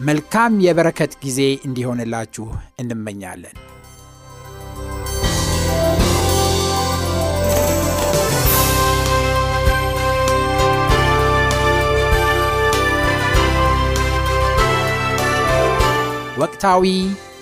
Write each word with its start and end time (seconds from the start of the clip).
መልካም 0.00 0.54
የበረከት 0.60 1.12
ጊዜ 1.22 1.40
እንዲሆንላችሁ 1.64 2.46
እንመኛለን። 2.78 3.56
ወቅታዊ 16.38 16.84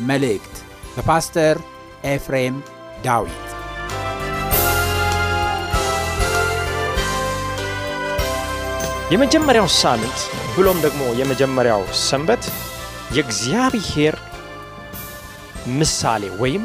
መልእክት 0.07 0.55
በፓስተር 0.97 1.57
ኤፍሬም 2.05 2.57
ዳዊት 3.05 3.47
የመጀመሪያው 9.13 9.67
ሳምንት 9.75 10.19
ብሎም 10.55 10.79
ደግሞ 10.85 11.03
የመጀመሪያው 11.19 11.83
ሰንበት 12.03 12.43
የእግዚአብሔር 13.17 14.17
ምሳሌ 15.75 16.25
ወይም 16.43 16.65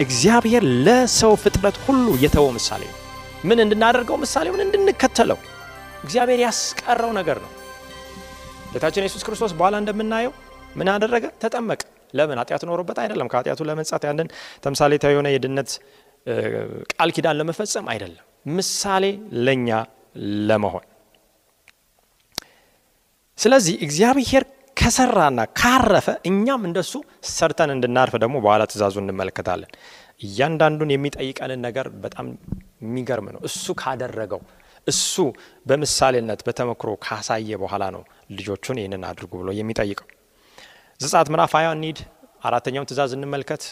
እግዚአብሔር 0.00 0.64
ለሰው 0.86 1.32
ፍጥረት 1.42 1.76
ሁሉ 1.84 2.06
የተወው 2.24 2.50
ምሳሌ 2.56 2.82
ነው። 2.90 2.98
ምን 3.44 3.62
እንድናደርገው 3.64 4.16
ምሳሌውን 4.24 4.64
እንድንከተለው 4.64 5.38
እግዚአብሔር 6.04 6.40
ያስቀረው 6.46 7.12
ነገር 7.18 7.38
ነው። 7.44 7.50
ጌታችን 8.72 9.04
ኢየሱስ 9.04 9.24
ክርስቶስ 9.26 9.54
በኋላ 9.58 9.76
እንደምናየው 9.82 10.32
ምን 10.76 10.88
አደረገ? 10.94 11.24
ተጠመቀ። 11.42 11.80
ለምን? 12.14 12.38
ኃጢአቱ 12.42 12.62
ኖሮበት 12.70 12.98
አይደለም። 13.02 13.28
ከኃጢአቱ 13.32 13.60
ለመንጻት 13.68 14.02
ያንን 14.08 14.28
ተምሳሌታዊ 14.64 15.12
የሆነ 15.14 15.28
የድነት 15.34 15.70
ቃል 16.92 17.10
ኪዳን 17.16 17.36
ለመፈጸም 17.40 17.86
አይደለም። 17.92 18.24
ምሳሌ 18.56 19.04
ለእኛ 19.46 19.68
ለመሆን 20.48 20.84
ስለዚህ 23.38 23.74
እግዚአብሔር 23.86 24.44
ከሰራና 24.76 25.40
ካረፈ 25.60 26.08
እኛም 26.30 26.62
እንደሱ 26.68 26.92
ሰርተን 27.30 27.70
እንድናርፍ 27.74 28.14
ደግሞ 28.22 28.36
በኋላ 28.44 28.62
ትእዛዙ 28.70 28.96
እንመለከታለን። 29.02 29.70
እያንዳንዱን 30.26 30.90
የሚጠይቀንን 30.94 31.60
ነገር 31.66 31.86
በጣም 32.04 32.26
የሚገርም 32.84 33.26
ነው። 33.34 33.40
እሱ 33.48 33.74
ካደረገው 33.80 34.40
እሱ 34.86 35.14
በምሳሌነት 35.66 36.40
በተመክሮ 36.46 36.90
ካሳየ 37.04 37.56
በኋላ 37.62 37.84
ነው 37.96 38.02
ልጆቹን 38.38 38.78
ይህንን 38.80 39.02
አድርጉ 39.10 39.32
ብሎ 39.40 39.50
የሚጠይቀው። 39.58 40.06
ዘጸአት 41.00 41.28
ምዕራፍ 41.32 41.52
ሃያ 41.58 41.68
እንሂድ። 41.76 41.98
አራተኛውን 42.42 42.88
ትእዛዝ 42.90 43.12
እንመልከት። 43.16 43.62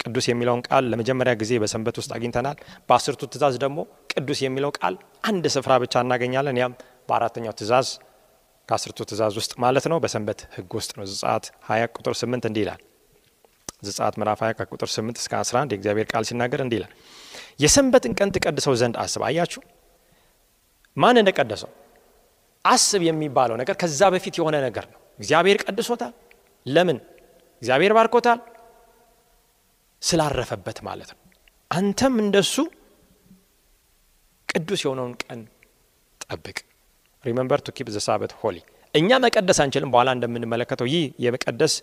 ቅዱስ 0.00 0.26
የሚለውን 0.30 0.60
ቃል 0.66 0.84
ለመጀመሪያ 0.92 1.32
ጊዜ 1.40 1.52
በሰንበት 1.62 1.96
ውስጥ 2.00 2.10
አግኝተናል። 2.16 2.56
በአስርቱ 2.88 3.22
ትእዛዝ 3.32 3.54
ደግሞ 3.64 3.78
ቅዱስ 4.12 4.40
የሚለው 4.44 4.70
ቃል 4.78 4.94
አንድ 5.24 5.44
ስፍራ 5.54 5.72
ብቻ 5.84 6.02
እናገኛለን። 6.04 6.58
ያም 6.62 6.74
በአራተኛው 7.08 7.54
ትእዛዝ 7.60 7.88
ከአስርቱ 8.68 8.98
ትእዛዝ 9.08 9.34
ውስጥ 9.40 9.52
ማለት 9.62 9.84
ነው። 9.90 9.98
በሰንበት 10.02 10.40
ሕግ 10.54 10.72
ውስጥ 10.78 10.92
ነው። 10.98 11.04
ዘጸአት 11.10 11.44
20 11.66 11.90
ቁጥር 11.96 12.14
8 12.20 12.46
እንዲህ 12.48 12.62
ይላል። 12.64 12.80
ዘጸአት 13.86 14.14
ምዕራፍ 14.20 14.40
20 14.42 14.56
ከቁጥር 14.60 14.88
8 14.92 15.18
እስከ 15.22 15.32
11 15.40 15.72
የእግዚአብሔር 15.72 16.06
ቃል 16.12 16.24
ሲናገር 16.28 16.60
እንዲህ 16.64 16.78
ይላል። 16.78 16.92
የሰንበትን 17.60 18.12
ቀን 18.18 18.30
ትቀድሰው 18.34 18.74
ዘንድ 18.80 18.96
አስብ። 19.02 19.22
አያችሁ 19.28 19.62
ማን 20.96 21.16
እንደቀደሰው 21.20 21.70
አስብ 22.64 23.02
የሚባለው 23.06 23.56
ነገር 23.60 23.74
ከዛ 23.80 24.02
በፊት 24.14 24.34
የሆነ 24.40 24.56
ነገር 24.66 24.84
ነው። 24.92 25.00
እግዚአብሔር 25.18 25.58
ቀድሶታል። 25.62 26.14
ለምን? 26.66 26.98
እግዚአብሔር 27.62 27.92
ባርኮታል። 27.96 28.38
ስላረፈበት 30.02 30.78
ማለት 30.86 31.10
ነው። 31.14 31.20
አንተም 31.70 32.14
እንደሱ 32.22 32.54
ቅዱስ 34.48 34.80
የሆነውን 34.84 35.14
ቀን 35.22 35.40
ጠብቅ። 36.20 36.58
Remember 37.26 37.60
to 37.60 37.74
keep 37.76 37.88
the 37.94 38.00
Sabbath 38.06 38.32
holy። 38.40 38.56
እኛ 38.94 39.10
መቀደስ 39.24 39.58
አንችልም። 39.62 39.90
በኋላ 39.94 40.10
እንደምንመለከተው 40.16 40.86
ይህ 40.92 41.04
የመቀደስ 41.24 41.74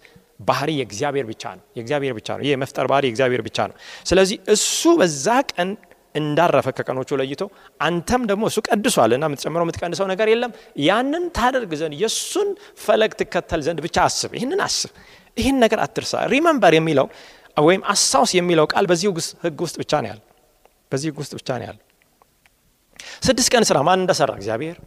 ባህሪ 0.42 0.70
የእግዚአብሔር 0.80 1.26
ብቻ 1.32 1.44
ነው። 1.58 1.64
የእግዚአብሔር 1.78 2.14
ብቻ 2.20 2.30
ነው። 2.38 2.44
ይህ 2.46 2.52
የመፍጠር 2.54 2.86
ባህሪ 2.92 3.04
የእግዚአብሔር 3.10 3.42
ብቻ 3.48 3.58
ነው። 3.70 3.76
ስለዚህ 4.10 4.38
እሱ 4.54 4.94
በዛ 5.00 5.28
ቀን 5.52 5.70
እንዳረፈ 6.16 6.68
ከቀኖቹ 6.78 7.10
ለይቶ 7.20 7.42
አንተም 7.80 8.24
ደግሞ 8.30 8.44
እሱ 8.50 8.60
ቀድሷል 8.68 9.12
እና 9.18 9.24
የምትጨምረው 9.30 9.66
የምትቀንሰው 9.66 10.08
ነገር 10.12 10.28
የለም። 10.34 10.52
ያንን 10.84 11.24
ታደርግ 11.38 11.72
ዘንድ 11.80 11.94
የእሱን 12.02 12.50
ፈለግ 12.84 13.14
ትከተል 13.22 13.62
ዘንድ 13.68 13.80
ብቻ 13.86 13.98
አስብ። 14.10 14.32
ይህንን 14.38 14.62
አስብ። 14.68 14.92
ይህን 15.38 15.58
ነገር 15.64 15.80
አትርሳ። 15.86 16.14
Remember 16.34 16.74
የሚለው 16.78 17.08
ወይም 17.62 17.82
አስታውስ 17.92 18.32
የሚለው 18.38 18.66
ቃል 18.72 18.86
በዚህ 18.92 19.08
ህግ 19.46 19.60
ውስጥ 19.66 19.76
ብቻ 19.82 19.94
ነው 20.04 20.10
ያለ። 20.12 20.22
በዚህ 20.92 21.08
ህግ 21.12 21.20
ውስጥ 21.24 21.34
ብቻ 21.40 21.50
ነው 21.60 21.66
ያለ። 21.70 21.80
ስድስት 23.26 23.50
ቀን 23.54 23.64
ስራ 23.70 23.78
ማን 23.88 24.00
እንደሰራ 24.02 24.32
እግዚአብሔር 24.40 24.78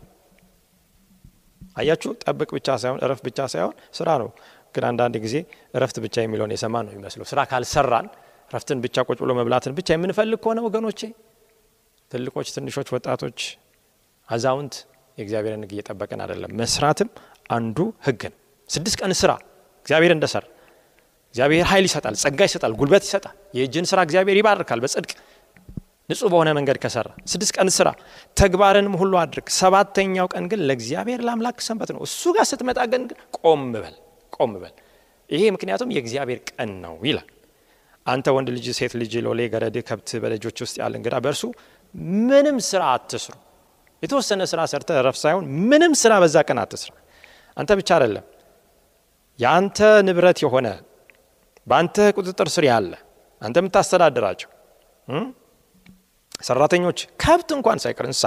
አያችሁ። 1.76 2.10
ጠብቅ 2.22 2.48
ብቻ 2.56 2.68
ሳይሆን 2.82 2.98
እረፍት 3.04 3.22
ብቻ 3.28 3.38
ሳይሆን 3.52 3.74
ስራ 3.94 4.08
ነው። 4.22 4.28
ግን 4.74 4.84
አንዳንድ 4.88 5.14
ጊዜ 5.24 5.36
እረፍት 5.76 5.96
ብቻ 6.04 6.16
የሚለውን 6.24 6.52
የሰማ 6.54 6.74
ነው 6.84 6.90
የሚመስለው። 6.92 7.26
ስራ 7.30 7.40
ካልሰራን 7.50 8.06
እረፍትን 8.50 8.80
ብቻ 8.84 8.96
ቁጭ 9.08 9.18
ብሎ 9.22 9.32
መብላትን 9.38 9.72
ብቻ 9.78 9.88
የምንፈልግ 9.96 10.40
ከሆነ 10.42 10.58
ወገኖቼ፣ 10.66 11.00
ትልቆች፣ 12.10 12.48
ትንሾች፣ 12.56 12.88
ወጣቶች፣ 12.96 13.38
አዛውንት 14.28 14.74
የእግዚአብሔርን 15.18 15.62
ህግ 15.64 15.72
እየጠበቅን 15.74 16.20
አይደለም። 16.24 16.52
መስራትም 16.60 17.08
አንዱ 17.50 17.78
ህግ 18.06 18.22
ነው። 18.30 18.38
ስድስት 18.70 18.96
ቀን 19.00 19.12
ስራ 19.20 19.32
እግዚአብሔር 19.86 20.12
እንደሰራ 20.16 20.44
እግዚአብሔር 21.34 21.64
ኃይል 21.70 21.84
ይሰጣል፣ 21.88 22.14
ጸጋ 22.20 22.40
ይሰጣል፣ 22.48 22.72
ጉልበት 22.80 23.02
ይሰጣል። 23.06 23.34
የእጅን 23.54 23.86
ስራ 23.90 23.98
እግዚአብሔር 24.06 24.36
ይባርካል 24.40 24.80
በጽድቅ 24.84 25.10
ንጹህ 26.08 26.28
በሆነ 26.32 26.48
መንገድ 26.56 26.76
ከሰራ 26.82 27.08
ስድስት 27.30 27.52
ቀን 27.56 27.68
ስራ 27.76 27.88
ተግባርንም 28.36 28.94
ሁሉ 29.00 29.12
አድርግ። 29.22 29.46
ሰባተኛው 29.56 30.26
ቀን 30.32 30.44
ግን 30.50 30.60
ለእግዚአብሔር 30.68 31.20
ለአምላክ 31.26 31.56
ሰንበት 31.66 31.90
ነው። 31.94 32.02
እሱ 32.06 32.22
ጋር 32.36 32.44
ስትመጣ 32.50 32.78
ግን 32.92 33.02
ቆም 33.38 33.64
በል 33.74 33.96
ቆም 34.32 34.52
በል። 34.62 34.74
ይሄ 35.30 35.42
ምክንያቱም 35.54 35.90
የእግዚአብሔር 35.94 36.40
ቀን 36.50 36.70
ነው 36.84 36.94
ይላል። 37.08 37.28
አንተ 38.06 38.26
ወንድ 38.34 38.48
ልጅ፣ 38.56 38.66
ሴት 38.78 38.92
ልጅ፣ 39.00 39.12
ሎሌ፣ 39.26 39.40
ገረድ፣ 39.52 39.76
ከብት 39.88 40.10
በደጆች 40.22 40.58
ውስጥ 40.64 40.76
ያለ 40.82 40.94
እንግዳ 41.00 41.14
በእርሱ 41.24 41.42
ምንም 42.24 42.58
ስራ 42.68 42.82
አትስሩ። 42.94 43.34
የተወሰነ 44.02 44.42
ስራ 44.50 44.60
ሰርተ 44.72 44.98
ረፍ 45.06 45.16
ሳይሆን 45.22 45.44
ምንም 45.70 45.92
ስራ 46.00 46.12
በዛ 46.22 46.36
ቀን 46.48 46.58
አትስራ። 46.62 46.92
አንተ 47.56 47.70
ብቻ 47.78 47.90
አይደለም 47.96 48.24
የአንተ 49.38 49.78
ንብረት 50.06 50.38
የሆነ 50.44 50.68
በአንተ 51.66 51.96
ቁጥጥር 52.16 52.48
ስር 52.54 52.64
ያለ 52.70 52.92
አንተ 53.42 53.56
የምታስተዳድራቸው 53.60 54.50
ሰራተኞች 56.40 56.98
ከብት 57.22 57.50
እንኳን 57.56 57.78
ሳይቀር 57.84 58.06
እንስሳ። 58.08 58.24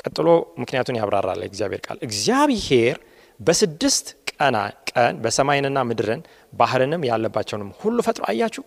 ቀጥሎ 0.00 0.28
ምክንያቱን 0.60 0.98
ያብራራል 1.00 1.42
እግዚአብሔር 1.48 1.80
ቃል። 1.86 1.98
እግዚአብሔር 2.06 2.96
በስድስት 3.40 4.06
ቀና 4.32 4.56
ቀን 4.90 5.14
በሰማይንና 5.24 5.78
ምድርን 5.88 6.20
ባህርንም 6.52 7.02
ያለባቸውንም 7.08 7.70
ሁሉ 7.82 7.98
ፈጥሮ 8.06 8.24
አያችሁ። 8.30 8.62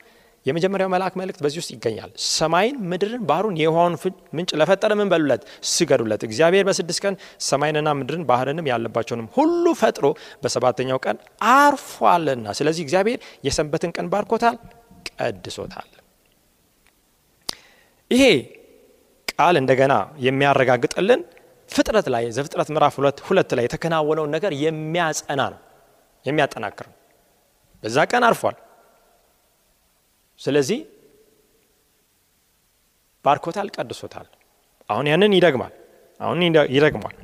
የመጀመሪያው 0.46 0.90
መልአክ 0.94 1.14
መልእክት 1.20 1.42
በዚህ 1.44 1.60
ውስጥ 1.62 1.72
ይገኛል። 1.76 2.10
ሰማይን፣ 2.30 2.76
ምድርን፣ 2.92 3.22
ባህሩን፣ 3.30 3.56
የውሃውን 3.62 3.94
ምንጭ 4.34 4.50
ለፈጠረ 4.60 4.92
ምን 5.00 5.10
በሉለት? 5.12 5.42
ስገዱለት። 5.72 6.22
እግዚአብሔር 6.28 6.64
በስድስት 6.70 7.02
ቀን 7.06 7.16
ሰማይንና 7.48 7.90
ምድርን 8.00 8.24
ባህርንም 8.32 8.70
ያለባቸውንም 8.72 9.30
ሁሉ 9.38 9.66
ፈጥሮ 9.82 10.06
በሰባተኛው 10.44 11.00
ቀን 11.06 11.18
አርፏልና፣ 11.56 12.48
ስለዚህ 12.60 12.84
እግዚአብሔር 12.88 13.20
የሰንበትን 13.48 13.94
ቀን 13.98 14.10
ባርኮታል፣ 14.14 14.58
ቀድሶታል። 15.12 15.90
ይሄ 18.13 18.24
ቃል 19.33 19.56
እንደገና 19.62 19.94
የሚያረጋግጥልን 20.25 21.21
ፍጥረት 21.69 22.07
ላይ 22.13 22.24
ዘፍጥረት 22.38 22.69
ምዕራፍ 22.74 22.95
ሁለት 23.00 23.19
ሁለት 23.27 23.51
ላይ 23.57 23.63
የተከናወነውን 23.68 24.31
ነገር 24.36 24.51
የሚያጸና 24.63 25.42
ነው። 25.54 25.60
የሚያጠናክር 26.25 26.88
ነው። 26.92 26.98
በዛ 27.83 27.98
ቀን 28.12 28.24
አርፏል። 28.27 28.57
ስለዚህ 30.39 30.80
ባርኮታል፣ 33.25 33.68
ቀድሶታል። 33.75 34.27
አሁን 34.89 35.06
ያንን 35.12 35.33
ይደግማል። 35.38 35.74
አሁን 36.19 36.39
ይደግሟል። 36.75 37.15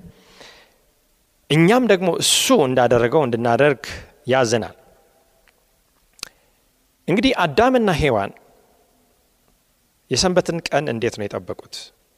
እኛም 1.49 1.83
ደግሞ 1.91 2.09
እሱ 2.23 2.45
እንዳደረገው 2.67 3.21
እንድናደርግ 3.27 3.83
ያዘናል። 4.27 4.75
እንግዲህ 7.07 7.31
አዳምና 7.43 7.89
ሔዋን 8.01 8.31
የሰንበትን 10.11 10.57
ቀን 10.67 10.85
እንዴት 10.93 11.15
ነው 11.19 11.25
የጠበቁት 11.27 11.75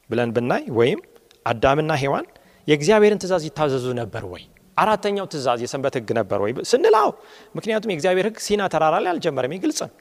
ብለን 0.09 0.29
ብናይ 0.35 0.63
ወይም 0.77 0.99
አዳምና 1.45 1.91
ሔዋን 2.01 2.25
የእግዚአብሔርን 2.67 3.19
ትእዛዝ 3.21 3.43
ይታዘዙ 3.47 3.85
ነበር 3.99 4.23
ወይ? 4.31 4.43
አራተኛው 4.77 5.25
ትእዛዝ 5.31 5.59
የሰንበት 5.63 5.95
ሕግ 5.97 6.09
ነበር 6.19 6.39
ወይ 6.43 6.51
ስንላው፣ 6.69 7.09
ምክንያቱም 7.57 7.89
የእግዚአብሔር 7.91 8.25
ሕግ 8.29 8.37
ሲና 8.45 8.61
ተራራ 8.73 8.95
ላይ 9.03 9.11
አልጀመረም። 9.13 9.53
ግልጽ 9.63 9.79
ነው። 9.85 9.91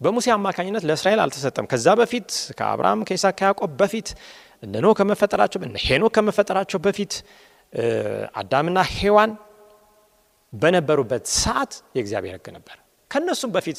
በሙሴ 0.00 0.26
አማካኝነት 0.36 0.84
ለእስራኤል 0.88 1.20
አልተሰጠም። 1.24 1.66
ከዛ 1.72 1.86
በፊት 2.00 2.28
ከአብርሃም 2.58 3.02
ከይስሐቅ 3.08 3.34
ከያዕቆብ 3.40 3.72
በፊት 3.80 4.08
እነ 4.64 4.86
ከመፈጠራቸው 4.98 5.60
እነ 5.62 5.76
ሄኖክ 5.86 6.12
ከመፈጠራቸው 6.16 6.78
በፊት 6.86 7.12
አዳምና 8.40 8.78
ሔዋን 8.92 9.30
በነበሩበት 10.52 11.24
ሰዓት 11.36 11.72
የእግዚአብሔር 11.96 12.34
ሕግ 12.36 12.48
ነበር። 12.56 12.76
ከእነሱም 13.10 13.50
በፊት 13.54 13.78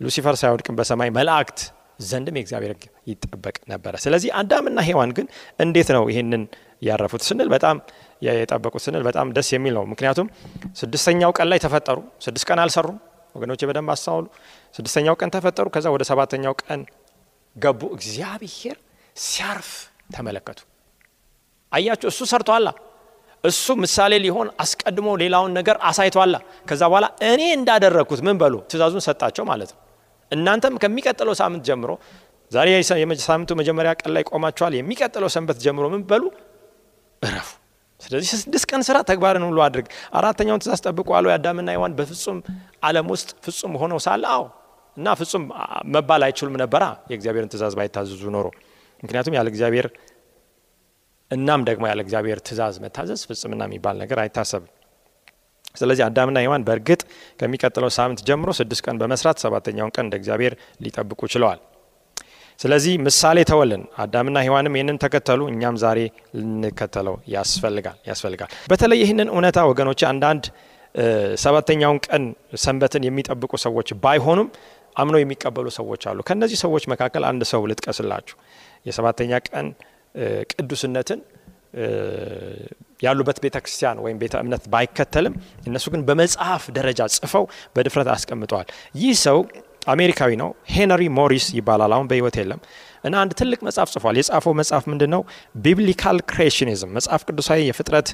ሉሲፈር 0.00 0.36
ሳይወድቅም 0.40 0.76
በሰማይ 0.78 1.10
መላእክት 1.16 1.60
ዘንድም 2.04 2.36
የእግዚአብሔር 2.38 2.72
ሕግ 2.74 2.82
ይጠበቅ 3.08 3.56
ነበረ። 3.68 3.94
ስለዚህ 4.04 4.30
አዳምና 4.38 4.78
ሔዋን 4.86 5.10
ግን 5.16 5.26
እንዴት 5.60 5.88
ነው 5.96 6.04
ይህንን 6.12 6.42
ያረፉት 6.82 7.22
ስንል 7.26 7.48
በጣም 7.52 7.76
የጠበቁት 8.22 8.82
ስንል 8.84 9.02
በጣም 9.08 9.26
ደስ 9.36 9.48
የሚል 9.54 9.74
ነው። 9.78 9.84
ምክንያቱም 9.92 10.28
ስድስተኛው 10.80 11.32
ቀን 11.38 11.48
ላይ 11.52 11.60
ተፈጠሩ። 11.64 11.98
ስድስት 12.26 12.46
ቀን 12.50 12.60
አልሰሩም 12.64 12.98
ወገኖች፣ 13.34 13.60
በደንብ 13.68 13.90
አስተዋሉ። 13.94 14.24
ስድስተኛው 14.74 15.14
ቀን 15.20 15.30
ተፈጠሩ። 15.36 15.66
ከዛ 15.74 15.86
ወደ 15.94 16.02
ሰባተኛው 16.10 16.54
ቀን 16.62 16.80
ገቡ። 17.56 17.80
እግዚአብሔር 17.96 18.76
ሲያርፍ 19.16 19.70
ተመለከቱ። 20.14 20.60
አያቸው። 21.72 22.08
እሱ 22.12 22.20
ሰርቷላ። 22.30 22.68
እሱ 23.44 23.66
ምሳሌ 23.82 24.12
ሊሆን 24.24 24.48
አስቀድሞ 24.62 25.08
ሌላውን 25.22 25.52
ነገር 25.58 25.76
አሳይቷላ። 25.88 26.36
ከዛ 26.68 26.82
በኋላ 26.90 27.06
እኔ 27.30 27.42
እንዳደረግኩት 27.56 28.20
ምን 28.26 28.36
በሉ 28.42 28.54
ትእዛዙን 28.70 29.02
ሰጣቸው 29.06 29.44
ማለት 29.44 29.70
ነው። 29.72 29.78
እናንተም 30.32 30.74
ከሚቀጥለው 30.82 31.34
ሳምንት 31.40 31.64
ጀምሮ 31.68 31.90
ዛሬ 32.52 32.68
ሳምንቱ 33.24 33.50
መጀመሪያ 33.60 33.90
ቀን 34.00 34.10
ላይ 34.16 34.24
ቆማችኋል። 34.30 34.72
የሚቀጥለው 34.78 35.30
ሰንበት 35.34 35.58
ጀምሮ 35.64 35.84
ምን 35.92 36.02
በሉ 36.10 36.24
እረፉ። 37.22 37.48
ስለዚህ 38.00 38.28
ስድስት 38.40 38.66
ቀን 38.70 38.82
ስራ 38.86 38.96
ተግባርን 39.08 39.44
ሁሉ 39.48 39.58
አድርግ። 39.66 39.86
አራተኛውን 40.18 40.60
ትእዛዝ 40.62 40.80
ጠብቁ 40.86 41.08
አለው። 41.18 41.30
የአዳምና 41.32 41.68
ሔዋን 41.76 41.92
በፍጹም 41.98 42.38
ዓለም 42.82 43.06
ውስጥ 43.12 43.30
ፍጹም 43.44 43.74
ሆነው 43.82 43.98
ሳለ 44.06 44.24
አዎ 44.32 44.44
እና 44.96 45.14
ፍጹም 45.20 45.44
መባል 45.94 46.22
አይችሉም 46.26 46.56
ነበራ 46.62 46.84
የእግዚአብሔርን 47.10 47.50
ትእዛዝ 47.52 47.74
ባይታዘዙ 47.78 48.22
ኖሮ። 48.36 48.48
ምክንያቱም 49.02 49.34
ያለ 49.38 49.48
እግዚአብሔር 49.52 49.86
እናም 51.30 51.60
ደግሞ 51.68 51.84
ያለ 51.90 52.00
እግዚአብሔር 52.04 52.38
ትእዛዝ 52.46 52.76
መታዘዝ 52.84 53.20
ፍጽምና 53.28 53.62
የሚባል 53.68 53.96
ነገር 54.02 54.18
አይታሰብም። 54.22 54.70
ስለዚህ 55.74 56.02
አዳምና 56.06 56.38
ሔዋን 56.44 56.64
በእርግጥ 56.66 57.00
ከሚቀጥለው 57.40 57.90
ሳምንት 57.96 58.20
ጀምሮ 58.28 58.50
ስድስት 58.58 58.82
ቀን 58.86 58.96
በመስራት 59.02 59.38
ሰባተኛውን 59.44 59.92
ቀን 59.96 60.04
እንደ 60.06 60.16
እግዚአብሔር 60.20 60.54
ሊጠብቁ 60.80 61.20
ችለዋል። 61.34 61.60
ስለዚህ 62.58 62.94
ምሳሌ 63.06 63.38
ተወልን። 63.50 63.82
አዳምና 64.02 64.38
ሔዋንም 64.46 64.74
ይህንን 64.76 64.98
ተከተሉ። 65.04 65.40
እኛም 65.52 65.76
ዛሬ 65.84 65.98
ልንከተለው 66.38 67.16
ያስፈልጋል 67.34 67.96
ያስፈልጋል። 68.10 68.50
በተለይ 68.70 68.98
ይህንን 69.02 69.28
እውነታ 69.34 69.58
ወገኖች 69.70 70.02
አንዳንድ 70.10 70.44
ሰባተኛውን 71.42 71.98
ቀን 72.06 72.22
ሰንበትን 72.64 73.04
የሚጠብቁ 73.06 73.52
ሰዎች 73.64 73.88
ባይሆኑም 74.02 74.48
አምነው 74.96 75.20
የሚቀበሉ 75.22 75.66
ሰዎች 75.76 76.02
አሉ። 76.10 76.18
ከእነዚህ 76.28 76.58
ሰዎች 76.64 76.84
መካከል 76.92 77.22
አንድ 77.28 77.42
ሰው 77.52 77.62
ልጥቀስላችሁ። 77.70 78.36
የሰባተኛ 78.86 79.32
ቀን 79.48 79.66
ቅዱስነትን 80.52 81.20
ያሉበት 83.02 83.38
ቤተ 83.44 83.56
ክርስቲያን 83.64 83.98
ወይም 84.04 84.16
ቤተ 84.22 84.34
እምነት 84.42 84.64
ባይከተልም 84.72 85.34
እነሱ 85.66 85.86
ግን 85.94 86.02
በመጽሐፍ 86.08 86.64
ደረጃ 86.76 87.00
ጽፈው 87.16 87.44
በድፍረት 87.76 88.08
አስቀምጠዋል። 88.14 88.68
ይህ 89.02 89.14
ሰው 89.24 89.38
አሜሪካዊ 89.86 90.30
ነው። 90.42 90.50
ሄነሪ 90.74 91.02
ሞሪስ 91.16 91.46
ይባላል። 91.56 91.92
አሁን 91.94 92.06
በሕይወት 92.10 92.36
የለም 92.40 92.60
እና 93.04 93.14
አንድ 93.22 93.32
ትልቅ 93.40 93.60
መጽሐፍ 93.68 93.88
ጽፏል። 93.94 94.14
የጻፈው 94.20 94.52
መጽሐፍ 94.60 94.84
ምንድን 94.90 95.10
ነው? 95.14 95.22
Biblical 95.64 96.18
Creationism 96.30 96.90
መጽሐፍ 96.98 97.22
ቅዱሳዊ 97.28 97.60
የፍጥረት 97.68 98.08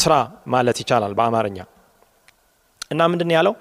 ስራ 0.00 0.12
ማለት 0.46 0.76
ይቻላል 0.82 1.14
በአማርኛ 1.18 1.58
እና 2.90 3.00
ምንድን 3.12 3.30
ያለው? 3.36 3.54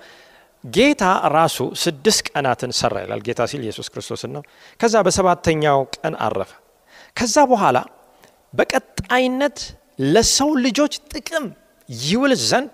ጌታ 0.63 1.03
ራሱ 1.35 1.57
ስድስት 1.83 2.25
ቀናትን 2.29 2.71
ሰራ 2.79 2.95
ይላል። 3.03 3.21
ጌታ 3.27 3.41
ሲል 3.51 3.61
ኢየሱስ 3.65 3.87
ክርስቶስን 3.93 4.31
ነው። 4.35 4.43
ከዛ 4.79 4.95
በሰባተኛው 5.05 5.79
ቀን 5.95 6.15
አረፈ። 6.25 6.51
ከዛ 7.17 7.37
በኋላ 7.51 7.77
በቀጣይነት 8.53 9.59
ለሰው 10.13 10.49
ልጆች 10.65 10.93
ጥቅም 11.13 11.45
ይውል 11.89 12.33
ዘንድ 12.49 12.73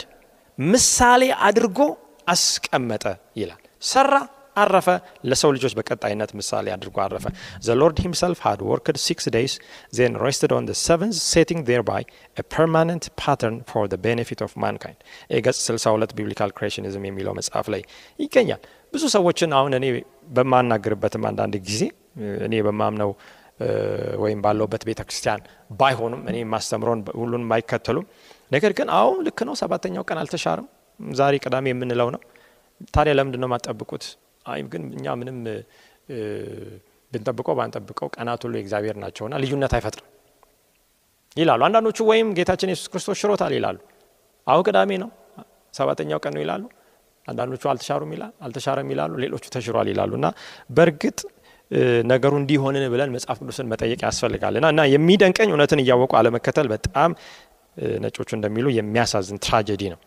ምሳሌ 0.60 1.24
አድርጎ 1.48 1.80
አስቀመጠ 2.28 3.04
ይላል። 3.40 3.62
ሰራ፣ 3.90 4.12
አረፈ። 4.56 4.88
ለሰው 5.30 5.50
ልጆች 5.56 5.74
በቀጣይነት 5.80 6.32
ምሳሌ 6.40 6.66
አድርጎ 6.76 6.98
አረፈ። 7.04 7.26
The 7.66 7.76
Lord 7.80 7.98
himself 8.06 8.40
had 8.46 8.62
worked 8.70 8.98
six 9.04 9.26
days 9.36 9.54
then 9.94 10.14
rested 10.24 10.52
on 10.58 10.66
seventh 10.82 11.18
setting 11.32 11.62
thereby 11.70 12.04
permanent 12.52 13.06
pattern 13.22 13.58
for 13.70 13.86
the 13.92 14.00
benefit 14.06 14.42
of 14.48 14.54
mankind 14.64 15.00
ገጽ 15.46 15.60
62 15.68 16.16
Biblical 16.20 16.52
Creationism 16.58 17.06
የሚለው 17.10 17.36
መጽሐፍ 17.40 17.68
ላይ 17.76 17.84
ይገኛል። 18.20 18.62
ብዙ 18.94 19.04
ሰዎችን 19.16 19.54
አሁን 19.58 19.74
እኔ 19.80 19.86
በማናገርበትም 20.38 21.26
አንዳንድ 21.30 21.56
ጊዜ 21.70 21.82
እኔ 22.46 22.56
በማምነው 22.66 23.10
ወይም 24.24 24.40
ባለውበት 24.42 24.84
ቤተ 24.88 25.02
ክርስቲያን 25.08 25.42
ባይሆኑም 25.72 26.22
እኔ 26.30 26.38
ማስተምረውን 26.52 27.00
ሁሉንም 27.20 27.52
አይከተሉም። 27.56 28.06
ነገር 28.52 28.72
ግን 28.78 28.88
አዎ 28.98 29.10
ልክ 29.28 29.40
ነው፣ 29.48 29.56
ሰባተኛው 29.62 30.04
ቀን 30.10 30.20
አልተሻርም፣ 30.22 30.68
ዛሬ 31.16 31.34
ቅዳሜ 31.44 31.66
የምንለው 31.72 32.10
ነው። 32.16 32.22
ታዲያ 32.94 33.14
ለምንድን 33.20 33.42
ነው 33.44 33.50
የማጠብቁት? 33.50 34.04
አይ 34.46 34.60
ግን 34.72 34.84
እኛ 34.98 35.16
ምንም 35.22 35.38
ብንጠብቀው 37.12 37.56
ባንጠብቀው 37.60 38.08
ቀናት 38.16 38.42
ሁሉ 38.46 38.54
የእግዚአብሔር 38.58 38.96
ናቸውና 39.04 39.36
ልዩነት 39.44 39.74
አይፈጥርም 39.78 40.08
ይላሉ። 41.38 41.62
አንዳንዶቹ 41.68 41.98
ወይም 42.10 42.28
ጌታችን 42.38 42.70
ኢየሱስ 42.72 42.88
ክርስቶስ 42.94 43.18
ሽሮታል 43.22 43.54
ይላሉ። 43.58 43.78
አሁ 44.48 44.60
ቅዳሜ 44.68 44.92
ነው 45.04 45.10
ሰባተኛው 45.74 46.20
ቀን 46.24 46.34
ነው 46.36 46.42
ይላሉ። 46.46 46.64
አንዳንዶቹ 47.28 47.64
አልተሻሩም 47.72 48.12
ይላል 48.16 48.32
አልተሻረም 48.46 48.90
ይላሉ። 48.94 49.14
ሌሎቹ 49.24 49.46
ተሽሯል 49.56 49.88
ይላሉ። 49.92 50.12
እና 50.20 50.28
በእርግጥ 50.70 51.20
ነገሩ 52.12 52.34
እንዲሆንን 52.42 52.84
ብለን 52.94 53.10
መጽሐፍ 53.16 53.38
ቅዱስን 53.42 53.70
መጠየቅ 53.72 54.00
ያስፈልጋል። 54.06 54.56
እና 54.72 54.84
የሚደንቀኝ 54.94 55.50
እውነትን 55.54 55.82
እያወቁ 55.84 56.12
አለመከተል 56.20 56.68
በጣም 56.74 57.12
ነጮቹ 58.02 58.30
እንደሚሉ 58.38 58.68
የሚያሳዝን 58.76 59.40
ትራጀዲ 59.46 59.84
ነው። 59.94 60.00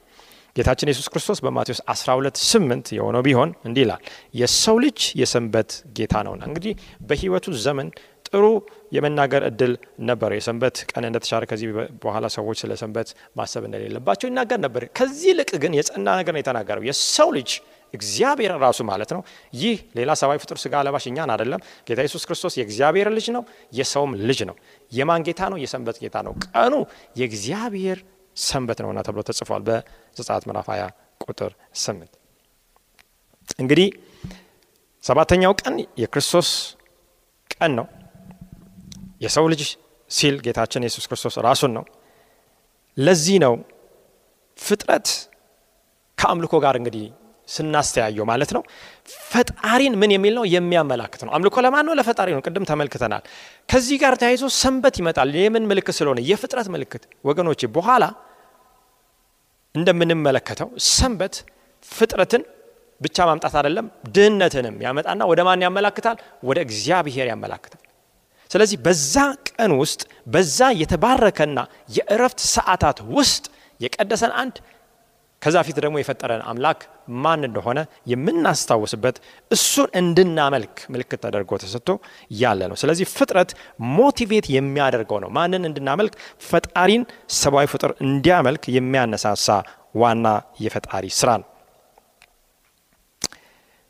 ጌታችን 0.57 0.89
ኢየሱስ 0.91 1.09
ክርስቶስ 1.13 1.39
በማቴዎስ 1.45 1.81
12 1.93 2.39
8 2.45 2.89
የሆነው 2.97 3.23
ቢሆን 3.27 3.51
እንዲህ 3.69 3.83
ይላል፣ 3.85 4.01
የሰው 4.41 4.77
ልጅ 4.85 4.99
የሰንበት 5.21 5.69
ጌታ 5.99 6.15
ነውና። 6.27 6.43
እንግዲህ 6.49 6.73
በሕይወቱ 7.09 7.53
ዘመን 7.67 7.89
ጥሩ 8.29 8.45
የመናገር 8.93 9.43
እድል 9.49 9.73
ነበረው። 10.09 10.37
የሰንበት 10.39 10.77
ቀን 10.91 11.05
እንደተሻረ 11.09 11.43
ከዚህ 11.51 11.69
በኋላ 12.03 12.27
ሰዎች 12.37 12.59
ስለ 12.63 12.75
ሰንበት 12.83 13.09
ማሰብ 13.37 13.63
እንደሌለባቸው 13.69 14.29
ይናገር 14.31 14.61
ነበር። 14.67 14.85
ከዚህ 14.99 15.29
ይልቅ 15.33 15.51
ግን 15.63 15.75
የጸና 15.79 16.09
ነገር 16.21 16.35
ነው 16.37 16.43
የተናገረው። 16.43 16.85
የሰው 16.91 17.31
ልጅ 17.39 17.53
እግዚአብሔር 17.95 18.53
ራሱ 18.63 18.81
ማለት 18.89 19.11
ነው። 19.17 19.21
ይህ 19.55 19.77
ሌላ 19.99 20.11
ሰብአዊ 20.21 20.39
ፍጡር 20.43 20.59
ስጋ 20.63 20.83
ለባሽ 20.87 21.05
እኛን 21.11 21.31
አይደለም። 21.35 21.61
ጌታ 21.89 21.99
ኢየሱስ 22.05 22.23
ክርስቶስ 22.29 22.55
የእግዚአብሔር 22.59 23.09
ልጅ 23.17 23.27
ነው፣ 23.37 23.43
የሰውም 23.73 24.13
ልጅ 24.23 24.41
ነው። 24.49 24.57
የማን 24.93 25.23
ጌታ 25.27 25.41
ነው? 25.53 25.59
የሰንበት 25.65 25.97
ጌታ 26.03 26.17
ነው። 26.27 26.33
ቀኑ 26.49 26.75
የእግዚአብሔር 27.17 27.99
ሰንበት 28.37 28.79
ነውና 28.83 29.01
ተብሎ 29.07 29.21
ተጽፏል 29.29 29.63
በዘጸአት 29.67 30.45
ምዕራፍ 30.49 30.69
20 30.71 30.91
ቁጥር 31.25 31.53
8። 31.81 32.13
እንግዲህ 33.59 33.89
ሰባተኛው 35.05 35.53
ቀን 35.61 35.75
የክርስቶስ 36.01 36.49
ቀን 37.51 37.73
ነው። 37.79 37.87
የሰው 39.21 39.47
ልጅ 39.53 39.63
ሲል 40.11 40.37
ጌታችን 40.45 40.85
ኢየሱስ 40.85 41.05
ክርስቶስ 41.09 41.35
ራሱን 41.45 41.73
ነው። 41.77 41.85
ለዚህ 42.97 43.37
ነው 43.45 43.55
ፍጥረት 44.59 45.09
ከአምልኮ 46.19 46.55
ጋር 46.65 46.75
እንግዲህ 46.81 47.05
ስናስተያየው 47.51 48.25
ማለት 48.31 48.51
ነው 48.57 48.63
ፈጣሪን 49.31 49.95
ምን 50.01 50.11
የሚል 50.15 50.35
ነው 50.39 50.45
የሚያመላክት 50.55 51.21
ነው። 51.27 51.33
አምልኮ 51.37 51.57
ለማን 51.65 51.85
ነው? 51.89 51.95
ለፈጣሪ 51.99 52.29
ነው። 52.37 52.43
ቅድም 52.47 52.65
ተመልክተናል። 52.71 53.23
ከዚህ 53.69 53.97
ጋር 54.03 54.15
ተያይዞ 54.21 54.45
ሰንበት 54.61 54.95
ይመጣል። 55.01 55.31
የምን 55.39 55.65
ምልክት 55.71 55.95
ስለሆነ 55.99 56.19
የፍጥረት 56.31 56.69
ምልክት 56.75 57.03
ወገኖቼ፣ 57.25 57.61
በኋላ 57.77 58.05
እንደምንመለከተው 59.75 60.69
ሰንበት 60.91 61.35
ፍጥረትን 61.89 62.43
ብቻ 63.01 63.17
ማምጣት 63.29 63.55
አይደለም፣ 63.59 63.87
ድህነትንም 64.15 64.75
ያመጣና 64.85 65.21
ወደ 65.31 65.41
ማን 65.47 65.63
ያመላክታል? 65.67 66.17
ወደ 66.45 66.59
እግዚአብሔር 66.67 67.27
ያመላክታል። 67.33 67.81
ስለዚህ 68.51 68.77
በዛ 68.85 69.15
ቀን 69.49 69.73
ውስጥ 69.81 70.01
በዛ 70.27 70.59
የተባረከና 70.81 71.59
የእረፍት 71.97 72.41
ሰዓታት 72.55 72.99
ውስጥ 73.17 73.45
የቀደሰን 73.81 74.33
አንድ 74.41 74.57
ከዛ 75.43 75.57
ፊት 75.67 75.77
ደግሞ 75.85 75.97
የፈጠረን 75.99 76.43
አምላክ 76.51 76.81
ማን 77.23 77.43
እንደሆነ 77.49 77.79
የምናስታውስበት 78.13 79.17
እሱን 79.51 79.89
እንድናመልክ 80.01 80.75
ምልክት 80.93 81.21
ተደርጎ 81.25 81.59
ተሰጥቶ 81.63 81.91
ያለ 82.41 82.61
ነው። 82.71 82.77
ስለዚህ 82.77 83.07
ፍጥረት 83.15 83.51
ሞቲቬት 83.97 84.47
የሚያደርገው 84.57 85.19
ነው። 85.25 85.31
ማንን 85.39 85.63
እንድናመልክ? 85.69 86.13
ፈጣሪን 86.51 87.05
ሰብአዊ 87.39 87.67
ፍጡር 87.67 87.93
እንዲያመልክ 88.07 88.65
የሚያነሳሳ 88.77 89.49
ዋና 89.97 90.27
የፈጣሪ 90.61 91.07
ስራ 91.21 91.31
ነው። 91.41 91.49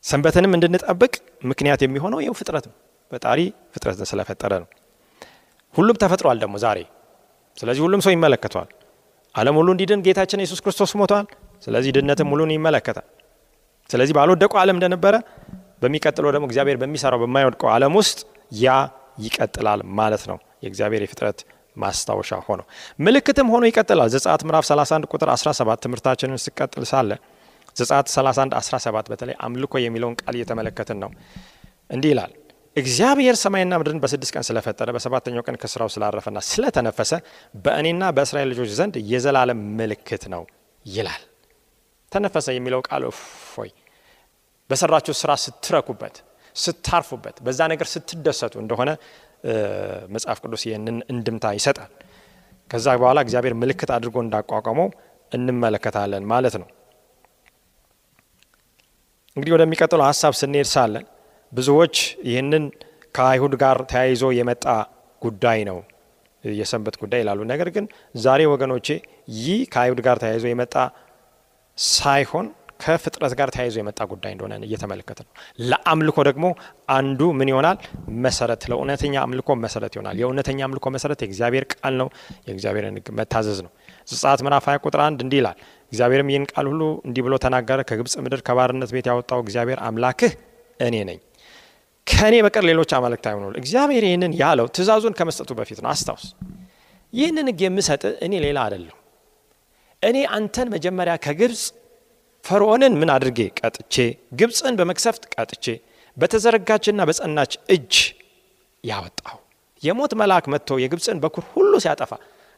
ሰንበትንም 0.05 0.55
እንድንጠብቅ 0.57 1.13
ምክንያት 1.45 1.81
የሚሆነው 1.85 2.21
ይኸው 2.21 2.37
ፍጥረት 2.39 2.67
ነው። 2.71 2.77
ፈጣሪ 3.11 3.41
ፍጥረትን 3.75 4.09
ስለፈጠረ 4.11 4.53
ነው። 4.63 4.69
ሁሉም 5.75 5.97
ተፈጥሯል 6.03 6.39
ደግሞ 6.43 6.57
ዛሬ። 6.59 6.79
ስለዚህ 7.59 7.83
ሁሉም 7.83 8.01
ሰው 8.01 8.13
ይመለከተዋል። 8.15 8.71
ዓለም 9.35 9.55
ሁሉ 9.59 9.69
እንዲድን 9.75 10.01
ጌታችን 10.07 10.41
ኢየሱስ 10.43 10.61
ክርስቶስ 10.65 10.93
ሞቷል። 11.01 11.27
ስለዚህ 11.63 11.91
ድነትም 11.97 12.29
ሁሉን 12.33 12.51
ይመለከታል። 12.55 13.07
ስለዚህ 13.91 14.15
ባልወደቀው 14.17 14.59
ዓለም 14.63 14.77
እንደነበረ 14.79 15.15
በሚቀጥለው 15.83 16.31
ደግሞ 16.35 16.45
እግዚአብሔር 16.49 16.77
በሚሰራው 16.83 17.21
በማይወድቀው 17.23 17.69
ዓለም 17.75 17.95
ውስጥ 18.01 18.19
ያ 18.61 18.69
ይቀጥላል 19.19 19.81
ማለት 19.99 20.23
ነው። 20.31 20.37
የእግዚአብሔር 20.65 21.03
የፍጥረት 21.05 21.39
ማስታወሻ 21.77 22.31
ሆኖ 22.47 22.61
ምልክትም 22.99 23.49
ሆኖ 23.53 23.65
ይቀጥላል። 23.71 24.09
ዘጸአት 24.15 24.43
ምዕራፍ 24.47 24.65
31 24.69 25.07
ቁጥር 25.13 25.29
17 25.35 25.83
ትምህርታችንን 25.85 26.41
ስቀጥል 26.45 26.85
ሳለ 26.91 27.11
ዘጸአት 27.77 28.07
31 28.13 28.55
17 28.61 29.11
በተለይ 29.13 29.37
አምልኮ 29.41 29.75
የሚለውን 29.85 30.17
ቃል 30.21 30.35
እየተመለከትን 30.39 30.99
ነው። 31.05 31.11
እንዲህ 31.91 32.11
ይላል 32.13 32.33
እግዚአብሔር 32.77 33.37
ሰማይና 33.41 33.75
ምድርን 33.81 34.01
በስድስት 34.03 34.33
ቀን 34.35 34.45
ስለፈጠረ 34.49 34.89
በሰባተኛው 34.97 35.43
ቀን 35.47 35.57
ከስራው 35.63 35.89
ስላረፈና 35.95 36.39
ስለተነፈሰ 36.49 37.13
በእኔና 37.65 38.03
በእስራኤል 38.17 38.49
ልጆች 38.53 38.71
ዘንድ 38.79 38.97
የዘላለም 39.13 39.61
ምልክት 39.79 40.25
ነው 40.35 40.43
ይላል። 40.87 41.23
ተነፈሰ 42.13 42.47
የሚለው 42.57 42.81
ቃል 42.89 43.03
እፎይ 43.11 43.71
በሰራችሁ 44.71 45.15
ስራ 45.21 45.33
ስትረኩበት፣ 45.45 46.17
ስታርፉበት፣ 46.57 47.37
በዛ 47.47 47.61
ነገር 47.73 47.87
ስትደሰቱ 47.95 48.55
እንደሆነ 48.63 48.91
መጽሐፍ 50.15 50.39
ቅዱስ 50.45 50.63
ይህንን 50.69 50.97
እንድምታ 51.13 51.47
ይሰጣል። 51.59 51.91
ከዛ 52.71 52.87
በኋላ 53.01 53.19
እግዚአብሔር 53.27 53.55
ምልክት 53.63 53.91
አድርጎ 53.97 54.17
እንዳቋቋመው 54.25 54.89
እንመለከታለን 55.33 56.25
ማለት 56.33 56.55
ነው። 56.63 56.69
እንግዲህ 59.37 59.53
ወደሚቀጥለው 59.57 60.05
ሀሳብ 60.11 60.33
ስንሄድ 60.41 60.69
ሳለን 60.75 61.05
ብዙዎች 61.53 61.97
ይህንን 62.29 62.65
ከአይሁድ 63.15 63.55
ጋር 63.63 63.79
ተያይዞ 63.91 64.25
የመጣ 64.37 64.65
ጉዳይ 65.23 65.61
ነው 65.69 65.79
የሰንበት 66.45 66.97
ጉዳይ 67.03 67.21
ይላሉ። 67.23 67.41
ነገር 67.51 67.69
ግን 67.75 67.87
ዛሬ 68.19 68.41
ወገኖቼ 68.53 68.87
ይህ 69.39 69.61
ከአይሁድ 69.73 70.01
ጋር 70.07 70.19
ተያይዞ 70.23 70.45
የመጣ 70.51 70.75
ሳይሆን 71.79 72.47
ከፍጥረት 72.83 73.33
ጋር 73.39 73.49
ተያይዞ 73.55 73.77
የመጣ 73.81 74.01
ጉዳይ 74.13 74.33
እንደሆነ 74.35 74.55
እየተመለከተ 74.67 75.19
ነው። 75.27 75.33
ለአምልኮ 75.63 76.19
ደግሞ 76.29 76.47
አንዱ 76.89 77.21
ምን 77.39 77.49
ይሆናል? 77.53 77.77
መሰረት፣ 78.25 78.63
ለእውነተኛ 78.71 79.15
አምልኮ 79.25 79.57
መሰረት 79.65 79.93
ይሆናል። 79.97 80.17
የእውነተኛ 80.21 80.61
አምልኮ 80.67 80.87
መሰረት 80.97 81.21
የእግዚአብሔር 81.25 81.65
ቃል 81.75 81.95
ነው፣ 82.01 82.09
የእግዚአብሔርን 82.49 82.97
መታዘዝ 83.19 83.59
ነው። 83.67 83.73
ዘጸአት 84.09 84.43
ምዕራፍ 84.47 84.67
20 84.69 84.85
ቁጥር 84.87 85.03
አንድ 85.07 85.21
እንዲህ 85.27 85.41
ይላል፣ 85.43 85.59
እግዚአብሔርም 85.93 86.31
ይህን 86.33 86.47
ቃል 86.53 86.69
ሁሉ 86.73 86.83
እንዲህ 87.07 87.25
ብሎ 87.27 87.37
ተናገረ፣ 87.45 87.81
ከግብፅ 87.91 88.15
ምድር 88.25 88.43
ከባርነት 88.49 88.93
ቤት 88.97 89.09
ያወጣው 89.13 89.43
እግዚአብሔር 89.45 89.81
አምላክህ 89.89 90.35
እኔ 90.81 90.97
ነኝ 91.09 91.19
ከእኔ 92.11 92.37
በቀር 92.45 92.65
ሌሎች 92.69 92.91
አማልክት 92.97 93.27
አይሆኑ። 93.31 93.53
እግዚአብሔር 93.61 94.05
ይህንን 94.07 94.33
ያለው 94.41 94.67
ትእዛዙን 94.77 95.15
ከመስጠቱ 95.19 95.51
በፊት 95.59 95.79
ነው። 95.85 95.91
አስታውስ፣ 95.93 96.25
ይህንን 97.13 97.47
ሕግ 97.51 97.61
የምሰጥ 97.67 98.03
እኔ 98.27 98.33
ሌላ 98.45 98.59
አይደለሁ። 98.67 98.97
እኔ 100.03 100.17
አንተን 100.37 100.69
መጀመሪያ 100.75 101.15
ከግብፅ 101.25 101.63
ፈርዖንን 102.45 102.95
ምን 103.01 103.11
አድርጌ 103.15 103.41
ቀጥቼ፣ 103.61 103.95
ግብፅን 104.41 104.75
በመክሰፍት 104.79 105.25
ቀጥቼ፣ 105.35 105.67
በተዘረጋችና 106.17 107.01
በጸናች 107.09 107.53
እጅ 107.75 107.95
ያወጣው 108.85 109.39
የሞት 109.83 110.13
መልአክ 110.21 110.45
መጥቶ 110.53 110.79
የግብፅን 110.83 111.19
በኩር 111.23 111.45
ሁሉ 111.53 111.73
ሲያጠፋ 111.85 112.13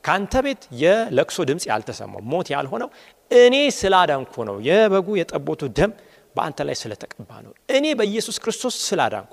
ከአንተ 0.05 0.35
ቤት 0.45 0.63
የለቅሶ 0.81 1.39
ድምፅ 1.49 1.65
ያልተሰማው 1.71 2.23
ሞት 2.31 2.49
ያልሆነው 2.55 2.89
እኔ 3.31 3.57
ስላዳንኩ 3.77 4.35
ነው። 4.49 4.57
የበጉ 4.69 5.09
የጠቦቱ 5.19 5.63
ደም 5.77 5.93
በአንተ 6.35 6.59
ላይ 6.69 6.77
ስለተቀባ 6.81 7.31
ነው። 7.45 7.53
እኔ 7.77 7.87
በኢየሱስ 7.99 8.37
ክርስቶስ 8.43 8.77
ስላዳንኩ 8.89 9.33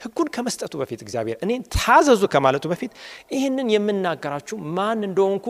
ሕጉን 0.00 0.28
ከመስጠቱ 0.34 0.74
በፊት 0.80 1.00
እግዚአብሔር 1.04 1.38
እኔን 1.44 1.62
ታዘዙ 1.76 2.22
ከማለቱ 2.34 2.66
በፊት 2.72 2.92
ይህንን 3.34 3.68
የምናገራችሁ 3.74 4.56
ማን 4.76 5.00
እንደሆንኩ 5.08 5.46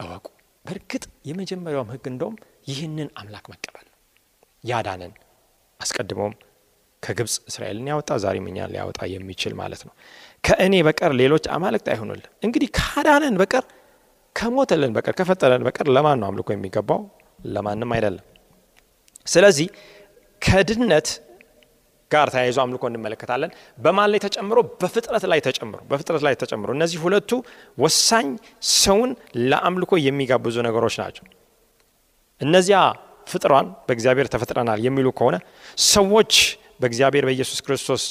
እወቁ። 0.00 0.26
በእርግጥ 0.64 1.04
የመጀመሪያውም 1.28 1.90
ሕግ 1.92 2.04
እንደውም 2.12 2.36
ይህንን 2.68 3.08
አምላክ 3.20 3.46
መቀበል 3.52 3.86
ያዳነን 4.64 5.12
አስቀድሞም 5.80 6.32
ከግብፅ 7.02 7.34
እስራኤልን 7.50 7.88
ያወጣ 7.90 8.10
ዛሬም 8.22 8.46
እኛን 8.50 8.72
ሊያወጣ 8.74 9.00
የሚችል 9.12 9.52
ማለት 9.60 9.82
ነው። 9.86 9.92
ከእኔ 10.44 10.74
በቀር 10.86 11.12
ሌሎች 11.20 11.44
አማልክት 11.54 11.88
አይሆኑልን። 11.92 12.30
እንግዲህ 12.46 12.68
ካዳነን 12.78 13.36
በቀር 13.40 13.64
ከሞተልን 14.36 14.92
በቀር 14.96 15.14
ከፈጠረን 15.20 15.62
በቀር 15.66 15.86
ለማን 15.96 16.18
ነው 16.20 16.26
አምልኮ 16.28 16.48
የሚገባው? 16.54 17.00
ለማንም 17.46 17.90
አይደለም። 17.96 18.24
ስለዚህ 19.26 19.68
ከድነት 20.42 21.08
ጋር 22.10 22.28
ተያይዞ 22.34 22.58
አምልኮ 22.62 22.84
እንመለከታለን። 22.90 23.50
በማን 23.78 24.08
ላይ 24.12 24.20
ተጨምሮ? 24.24 24.58
በፍጥረት 24.80 25.24
ላይ 25.32 25.40
ተጨምሮ 25.46 25.80
በፍጥረት 25.90 26.22
ላይ 26.26 26.34
ተጨምሮ። 26.42 26.68
እነዚህ 26.76 26.98
ሁለቱ 27.04 27.30
ወሳኝ 27.78 28.28
ሰውን 28.76 29.10
ለአምልኮ 29.44 29.92
የሚጋብዙ 30.06 30.56
ነገሮች 30.68 30.96
ናቸው። 31.02 31.24
እነዚያ 32.40 32.78
ፍጥሯን 33.26 33.66
በእግዚአብሔር 33.86 34.26
ተፈጥረናል 34.34 34.80
የሚሉ 34.84 35.08
ከሆነ 35.18 35.36
ሰዎች 35.88 36.32
በእግዚአብሔር 36.80 37.24
በኢየሱስ 37.28 37.60
ክርስቶስ 37.66 38.04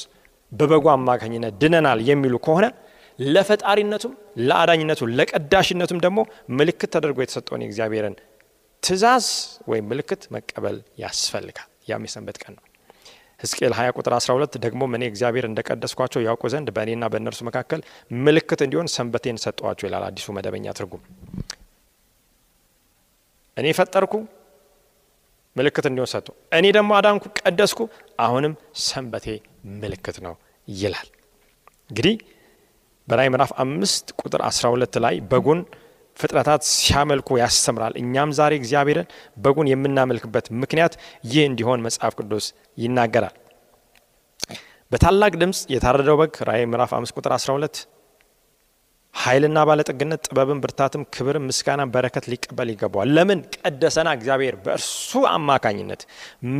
በበጉ 0.52 0.84
አማካኝነት 0.92 1.54
ድነናል 1.62 2.00
የሚሉ 2.08 2.34
ከሆነ 2.46 2.66
ለፈጣሪነቱም 3.18 4.12
ለአዳኝነቱም 4.48 5.12
ለቀዳሽነቱም 5.18 5.98
ደግሞ 6.04 6.18
ምልክት 6.58 6.90
ተደርጎ 6.94 7.18
የተሰጠውን 7.22 7.64
የእግዚአብሔርን 7.64 8.14
ትእዛዝ 8.82 9.26
ወይም 9.70 9.86
ምልክት 9.92 10.22
መቀበል 10.34 10.76
ያስፈልጋል። 11.02 11.68
ያም 11.88 12.04
የሰንበት 12.06 12.36
ቀን 12.42 12.52
ነው። 12.56 12.64
ሕዝቅኤል 13.40 13.72
20 13.74 13.96
ቁጥር 13.98 14.12
12 14.16 14.56
ደግሞ 14.64 14.80
እኔ 14.90 15.04
እግዚአብሔር 15.10 15.44
እንደ 15.48 15.60
ቀደስኳቸው 15.68 16.20
ያውቁ 16.26 16.42
ዘንድ 16.54 16.68
በእኔና 16.76 17.04
በእነርሱ 17.12 17.40
መካከል 17.48 17.80
ምልክት 18.20 18.60
እንዲሆን 18.66 18.88
ሰንበቴን 18.94 19.36
ሰጠዋቸው 19.44 19.86
ይላል 19.88 20.04
አዲሱ 20.08 20.26
መደበኛ 20.36 20.72
ትርጉም። 20.78 21.02
እኔ 23.56 23.68
ፈጠርኩ፣ 23.78 24.12
ምልክት 25.56 25.86
እንዲሆን 25.88 26.10
ሰጡ። 26.12 26.26
እኔ 26.58 26.66
ደግሞ 26.76 26.90
አዳንኩ፣ 26.98 27.24
ቀደስኩ፣ 27.40 27.80
አሁንም 28.18 28.52
ሰንበቴ 28.84 29.26
ምልክት 29.80 30.18
ነው 30.26 30.34
ይላል። 30.68 31.08
እንግዲህ 31.90 32.16
በራዕይ 33.08 33.30
ምዕራፍ 33.32 33.52
አምስት 33.62 34.06
ቁጥር 34.20 34.40
12 34.48 34.98
ላይ 35.04 35.16
በጉን 35.30 35.60
ፍጥረታት 36.18 36.62
ሲያመልኩ 36.72 37.38
ያስተምራል። 37.40 37.94
እኛም 38.00 38.30
ዛሬ 38.38 38.54
እግዚአብሔርን 38.60 39.10
በጉን 39.36 39.70
የምናመልክበት 39.72 40.46
ምክንያት 40.62 40.94
ይህ 41.30 41.44
እንዲሆን 41.50 41.84
መጽሐፍ 41.86 42.14
ቅዱስ 42.20 42.46
ይናገራል። 42.78 43.36
በታላቅ 44.92 45.32
ድምፅ 45.40 45.60
የታረደው 45.72 46.18
በግ 46.20 46.34
ራዕይ 46.48 46.66
ምዕራፍ 46.70 46.92
5 46.96 47.16
ቁጥር 47.18 47.32
12 47.36 47.80
ኃይልና 49.14 49.58
ባለጠግነት፣ 49.68 50.20
ጥበብን፣ 50.26 50.58
ብርታትም፣ 50.62 51.02
ክብርም፣ 51.14 51.44
ምስጋናን፣ 51.48 51.92
በረከት 51.94 52.24
ሊቀበል 52.30 52.68
ይገባዋል። 52.72 53.08
ለምን 53.16 53.38
ቀደሰና 53.58 54.08
እግዚአብሔር 54.16 54.54
በእርሱ 54.64 55.20
አማካኝነት 55.30 56.02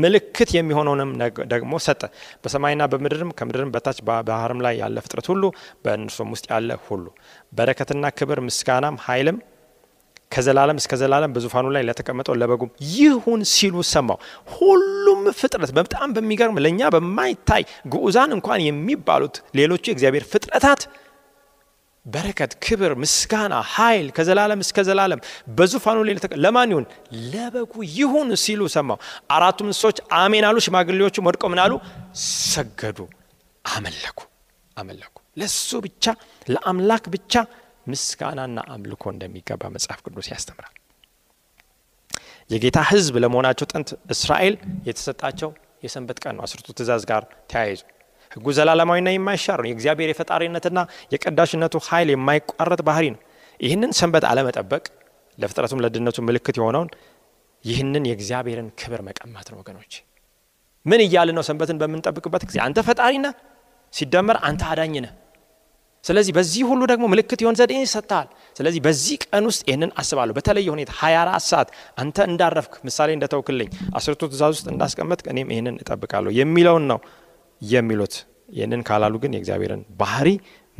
ምልክት 0.01 0.51
የሚሆነውንም 0.57 1.11
ደግሞ 1.53 1.73
ሰጠ። 1.87 2.03
በሰማይና 2.43 2.89
በምድርም 2.93 3.35
ከምድርም 3.39 3.73
በታች 3.75 4.01
በባህርም 4.09 4.63
ላይ 4.67 4.77
ያለ 4.83 4.97
ፍጥረት 5.07 5.29
ሁሉ 5.33 5.45
በእነርሱም 5.85 6.33
ውስጥ 6.35 6.47
ያለ 6.53 6.79
ሁሉ 6.87 7.05
በረከትና 7.53 8.11
ክብር 8.19 8.41
ምስጋናም 8.49 8.99
ኃይልም 9.07 9.39
ከዘላለም 10.33 10.79
እስከ 10.81 10.93
ዘላለም 11.01 11.35
በዙፋኑ 11.35 11.67
ላይ 11.75 11.83
ለተቀመጠው 11.89 12.35
ለበጉም 12.41 12.71
ይሁን 12.95 13.41
ሲሉ 13.53 13.77
ሰማው። 13.93 14.19
ሁሉም 14.55 15.21
ፍጥረት 15.39 15.71
በጣም 15.79 16.09
በሚገርም 16.17 16.61
ለእኛ 16.65 16.91
በማይታይ 16.95 17.63
ግዑዛን 17.93 18.33
እንኳን 18.37 18.63
የሚባሉት 18.67 19.37
ሌሎቹ 19.59 19.85
የእግዚአብሔር 19.91 20.27
ፍጥረታት 20.33 20.83
በረከት፣ 22.07 22.53
ክብር፣ 22.65 22.93
ምስጋና፣ 23.03 23.55
ኃይል 23.73 24.07
ከዘላለም 24.17 24.61
እስከ 24.65 24.85
ዘላለም 24.89 25.21
በዙፋኑ 25.57 25.99
ላይ 26.07 26.15
ለማን 26.45 26.71
ይሁን? 26.73 26.87
ለበጉ 27.33 27.73
ይሁን 27.97 28.29
ሲሉ 28.45 28.61
ሰማው። 28.77 28.99
አራቱም 29.31 29.69
እንስሶች 29.71 29.99
አሜን 30.19 30.45
አሉ። 30.49 30.57
ሽማግሌዎቹም 30.67 31.27
ወድቀው 31.29 31.51
ምን? 31.53 31.61
ሰገዱ፣ 32.47 32.99
አመለኩ 33.65 34.19
አመለኩ። 34.77 35.15
ለሱ 35.37 35.71
ብቻ 35.85 36.05
ለአምላክ 36.49 37.05
ብቻ 37.15 37.35
ምስጋናና 37.89 38.59
አምልኮ 38.73 39.05
እንደሚገባ 39.15 39.63
መጽሐፍ 39.75 40.01
ቅዱስ 40.07 40.27
ያስተምራል። 40.33 40.75
የጌታ 42.51 42.79
ሕዝብ 42.91 43.15
ለመሆናቸው 43.23 43.67
ጥንት 43.73 43.89
እስራኤል 44.15 44.55
የተሰጣቸው 44.89 45.51
የሰንበት 45.85 46.19
ቀን 46.23 46.35
ነው። 46.37 46.43
አስርቱ 46.47 46.67
ትእዛዝ 46.79 47.03
ጋር 47.11 47.23
ተያይዙ 47.51 47.81
ሕጉ 48.31 48.47
ዘላለማዊና 48.57 49.09
የማይሻር 49.15 49.59
ነው። 49.63 49.69
የእግዚአብሔር 49.71 50.09
የፈጣሪነትና 50.13 50.79
የቀዳሽነቱ 51.13 51.77
ኃይል 51.87 52.09
የማይቋረጥ 52.13 52.81
ባህሪ 52.89 53.05
ነው። 53.15 53.21
ይህንን 53.61 53.93
ሰንበት 53.99 54.25
አለመጠበቅ 54.31 54.85
ለፍጥረቱም 55.39 55.81
ለድነቱ 55.85 56.19
ምልክት 56.27 56.57
የሆነውን 56.61 56.91
ይህንን 57.65 58.05
የእግዚአብሔርን 58.09 58.69
ክብር 58.81 59.01
መቀማት 59.09 59.47
ነው 59.53 59.59
ወገኖች። 59.61 59.93
ምን 60.87 61.01
እያልን 61.05 61.37
ነው? 61.39 61.45
ሰንበትን 61.49 61.79
በምንጠብቅበት 61.81 62.43
ጊዜ 62.49 62.59
አንተ 62.67 62.79
ፈጣሪ 62.87 63.15
ነህ፣ 63.25 63.33
ሲደመር 63.95 64.37
አንተ 64.49 64.63
አዳኝ 64.71 64.95
ነህ። 65.05 65.13
ስለዚህ 66.05 66.33
በዚህ 66.37 66.63
ሁሉ 66.71 66.83
ደግሞ 66.91 67.05
ምልክት 67.13 67.41
ይሆን 67.43 67.57
ዘዴ 67.59 67.73
ይሰጥሃል። 67.79 68.29
ስለዚህ 68.57 68.81
በዚህ 68.85 69.17
ቀን 69.27 69.45
ውስጥ 69.51 69.63
ይህንን 69.69 69.91
አስባለሁ። 70.01 70.35
በተለየ 70.39 70.69
ሁኔታ 70.75 70.91
24 71.01 71.49
ሰዓት 71.51 71.69
አንተ 72.03 72.27
እንዳረፍክ 72.31 72.75
ምሳሌ 72.89 73.11
እንደተውክልኝ 73.17 73.69
አስርቱ 73.99 74.21
ትእዛዝ 74.31 74.53
ውስጥ 74.57 74.67
እንዳስቀመጥክ 74.75 75.27
እኔም 75.33 75.51
ይህንን 75.55 75.77
እጠብቃለሁ 75.83 76.33
የሚለውን 76.39 76.87
ነው 76.93 77.01
የሚሉት። 77.63 78.17
ይህንን 78.55 78.83
ካላሉ 78.89 79.15
ግን 79.23 79.33
የእግዚአብሔርን 79.37 79.83
ባህሪ 80.01 80.29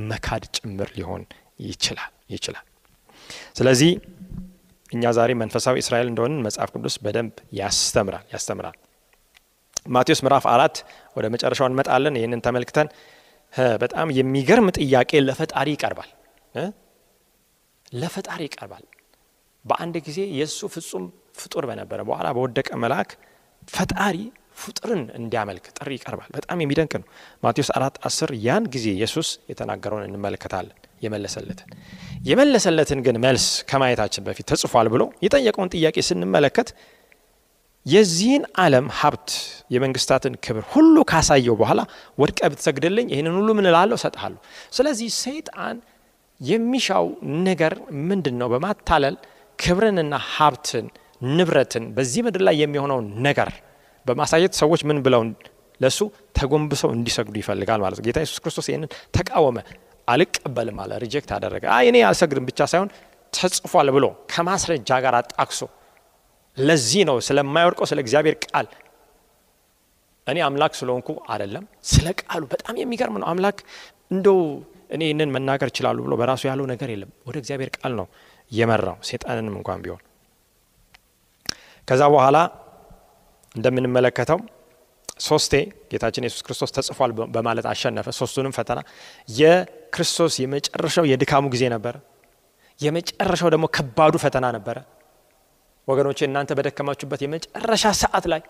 መካድ 0.05 0.45
ጭምር 0.57 0.91
ሊሆን 0.99 1.23
ይችላል 1.65 2.13
ይችላል። 2.31 2.65
ስለዚህ 3.59 3.91
እኛ 4.93 5.11
ዛሬ 5.17 5.31
መንፈሳዊ 5.41 5.77
እስራኤል 5.83 6.07
እንደሆንን 6.11 6.43
መጽሐፍ 6.47 6.71
ቅዱስ 6.75 6.95
በደንብ 7.05 7.35
ያስተምራል 7.59 8.25
ያስተምራል። 8.33 8.77
ማቴዎስ 9.87 10.21
ምዕራፍ 10.25 10.45
አራት 10.53 10.77
ወደ 11.17 11.27
መጨረሻው 11.35 11.67
እንመጣለን። 11.69 12.17
ይህንን 12.19 12.41
ተመልክተን 12.47 12.89
በጣም 13.83 14.09
የሚገርም 14.19 14.69
ጥያቄ 14.79 15.11
ለፈጣሪ 15.27 15.69
ይቀርባል 15.75 16.11
ለፈጣሪ 17.93 18.41
ይቀርባል። 18.49 18.85
በአንድ 19.65 19.95
ጊዜ 20.07 20.19
የእሱ 20.39 20.61
ፍጹም 20.75 21.05
ፍጡር 21.41 21.65
በነበረ 21.71 22.01
በኋላ 22.09 22.29
በወደቀ 22.37 22.69
መልአክ 22.83 23.11
ፈጣሪ 23.69 24.17
ፍጡርን 24.63 25.03
እንዲያመልክ 25.19 25.65
ጥሪ 25.77 25.91
ይቀርባል። 25.97 26.31
በጣም 26.37 26.59
የሚደንቅ 26.63 26.93
ነው። 27.01 27.07
ማቴዎስ 27.43 27.71
አራት 27.77 27.97
አስር 28.09 28.31
ያን 28.47 28.65
ጊዜ 28.75 28.87
ኢየሱስ 28.97 29.29
የተናገረውን 29.51 30.07
እንመለከታለን። 30.09 30.77
የመለሰለትን 31.05 31.69
የመለሰለትን 32.29 33.01
ግን 33.07 33.17
መልስ 33.25 33.47
ከማየታችን 33.71 34.25
በፊት 34.27 34.47
ተጽፏል 34.53 34.89
ብሎ 34.95 35.03
የጠየቀውን 35.25 35.71
ጥያቄ 35.75 35.97
ስንመለከት 36.09 36.71
የዚህን 37.87 38.43
ዓለም 38.61 38.87
ሀብት 38.99 39.29
የመንግስታትን 39.75 40.35
ክብር 40.45 40.65
ሁሉ 40.73 40.97
ካሳየው 41.11 41.55
በኋላ 41.61 41.81
ወድቀ 42.19 42.41
ብትሰግድልኝ 42.53 43.07
ይህንን 43.13 43.35
ሁሉ 43.39 43.49
ምን 43.59 43.69
እላለሁ 43.71 43.97
እሰጥሃለሁ። 44.01 44.41
ስለዚህ 44.73 45.09
ሰይጣን 45.21 45.77
የሚሻው 46.41 47.07
ነገር 47.49 47.75
ምንድን 48.09 48.37
ነው? 48.41 48.49
በማታለል 48.53 49.17
ክብርንና 49.59 50.15
ሀብትን 50.33 50.87
ንብረትን 51.31 51.85
በዚህ 51.97 52.21
ምድር 52.27 52.43
ላይ 52.49 52.57
የሚሆነውን 52.63 53.07
ነገር 53.27 53.51
በማሳየት 54.07 54.53
ሰዎች 54.61 54.83
ምን 54.89 54.99
ብለው 55.07 55.23
ለእሱ 55.81 55.99
ተጎንብሰው 56.39 56.91
እንዲሰግዱ 56.97 57.37
ይፈልጋል 57.43 57.81
ማለት 57.85 57.99
ነው። 57.99 58.07
ጌታ 58.07 58.19
ኢየሱስ 58.23 58.41
ክርስቶስ 58.45 58.69
ይህንን 58.71 58.91
ተቃወመ። 59.17 59.59
አልቀበልም 60.09 60.79
አለ። 60.83 60.93
ሪጀክት 61.05 61.31
አደረገ። 61.37 61.65
እኔ 61.89 61.97
አልሰግድም 62.09 62.45
ብቻ 62.51 62.61
ሳይሆን 62.73 62.89
ተጽፏል 63.33 63.89
ብሎ 63.97 64.05
ከማስረጃ 64.33 64.91
ጋር 65.05 65.15
አጣቅሶ 65.19 65.61
ለዚህ 66.59 67.03
ነው 67.09 67.17
ስለማይወድቀው 67.27 67.87
ስለ 67.91 67.99
እግዚአብሔር 68.05 68.37
ቃል 68.47 68.67
እኔ 70.27 70.39
አምላክ 70.47 70.73
ስለሆንኩ 70.79 71.11
አይደለም፣ 71.33 71.65
ስለ 71.91 72.07
ቃሉ 72.23 72.43
በጣም 72.53 72.75
የሚገርም 72.81 73.17
ነው። 73.21 73.27
አምላክ 73.31 73.59
እንደው 74.11 74.41
እኔ 74.95 75.03
ይህንን 75.07 75.31
መናገር 75.35 75.69
ይችላሉ 75.73 75.99
ብሎ 76.07 76.15
በራሱ 76.21 76.43
ያለው 76.51 76.67
ነገር 76.73 76.89
የለም። 76.93 77.11
ወደ 77.29 77.37
እግዚአብሔር 77.43 77.71
ቃል 77.77 77.93
ነው 78.01 78.07
የመራው 78.53 78.97
ሴጣንንም 79.09 79.55
እንኳን 79.61 79.81
ቢሆን። 79.85 80.03
ከዛ 81.89 82.03
በኋላ 82.15 82.37
እንደምንመለከተው 83.55 84.39
ሶስቴ 85.23 85.53
ጌታችን 85.93 86.25
ኢየሱስ 86.25 86.43
ክርስቶስ 86.47 86.71
ተጽፏል 86.77 87.11
በማለት 87.35 87.67
አሸነፈ። 87.71 88.09
ሶስቱንም 88.19 88.53
ፈተና 88.59 88.81
የክርስቶስ 89.29 90.35
የመጨረሻው 90.43 91.07
የድካሙ 91.13 91.45
ጊዜ 91.55 91.65
ነበረ። 91.75 91.95
የመጨረሻው 92.81 93.49
ደግሞ 93.55 93.67
ከባዱ 93.77 94.15
ፈተና 94.25 94.47
ነበረ። 94.57 94.77
ወገኖቼ 95.89 96.19
እናንተ 96.27 96.51
በደከማችሁበት 96.59 97.21
የመጨረሻ 97.25 97.85
ሰዓት 98.01 98.25
ላይ 98.33 98.41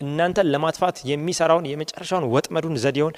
እናንተን 0.00 0.48
ለማጥፋት 0.54 0.96
የሚሰራውን 1.10 1.66
የመጨረሻውን 1.70 2.26
ወጥመዱን፣ 2.34 2.76
ዘዴውን፣ 2.84 3.14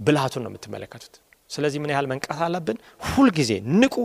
ብልሃቱን 0.00 0.42
ነው 0.44 0.50
የምትመለከቱት። 0.52 1.14
ስለዚህ 1.50 1.78
ምን 1.82 1.90
ያህል 1.92 2.06
መንቃት 2.12 2.38
አለብን? 2.46 2.76
ሁልጊዜ 3.08 3.50
ንቁ፣ 3.80 3.96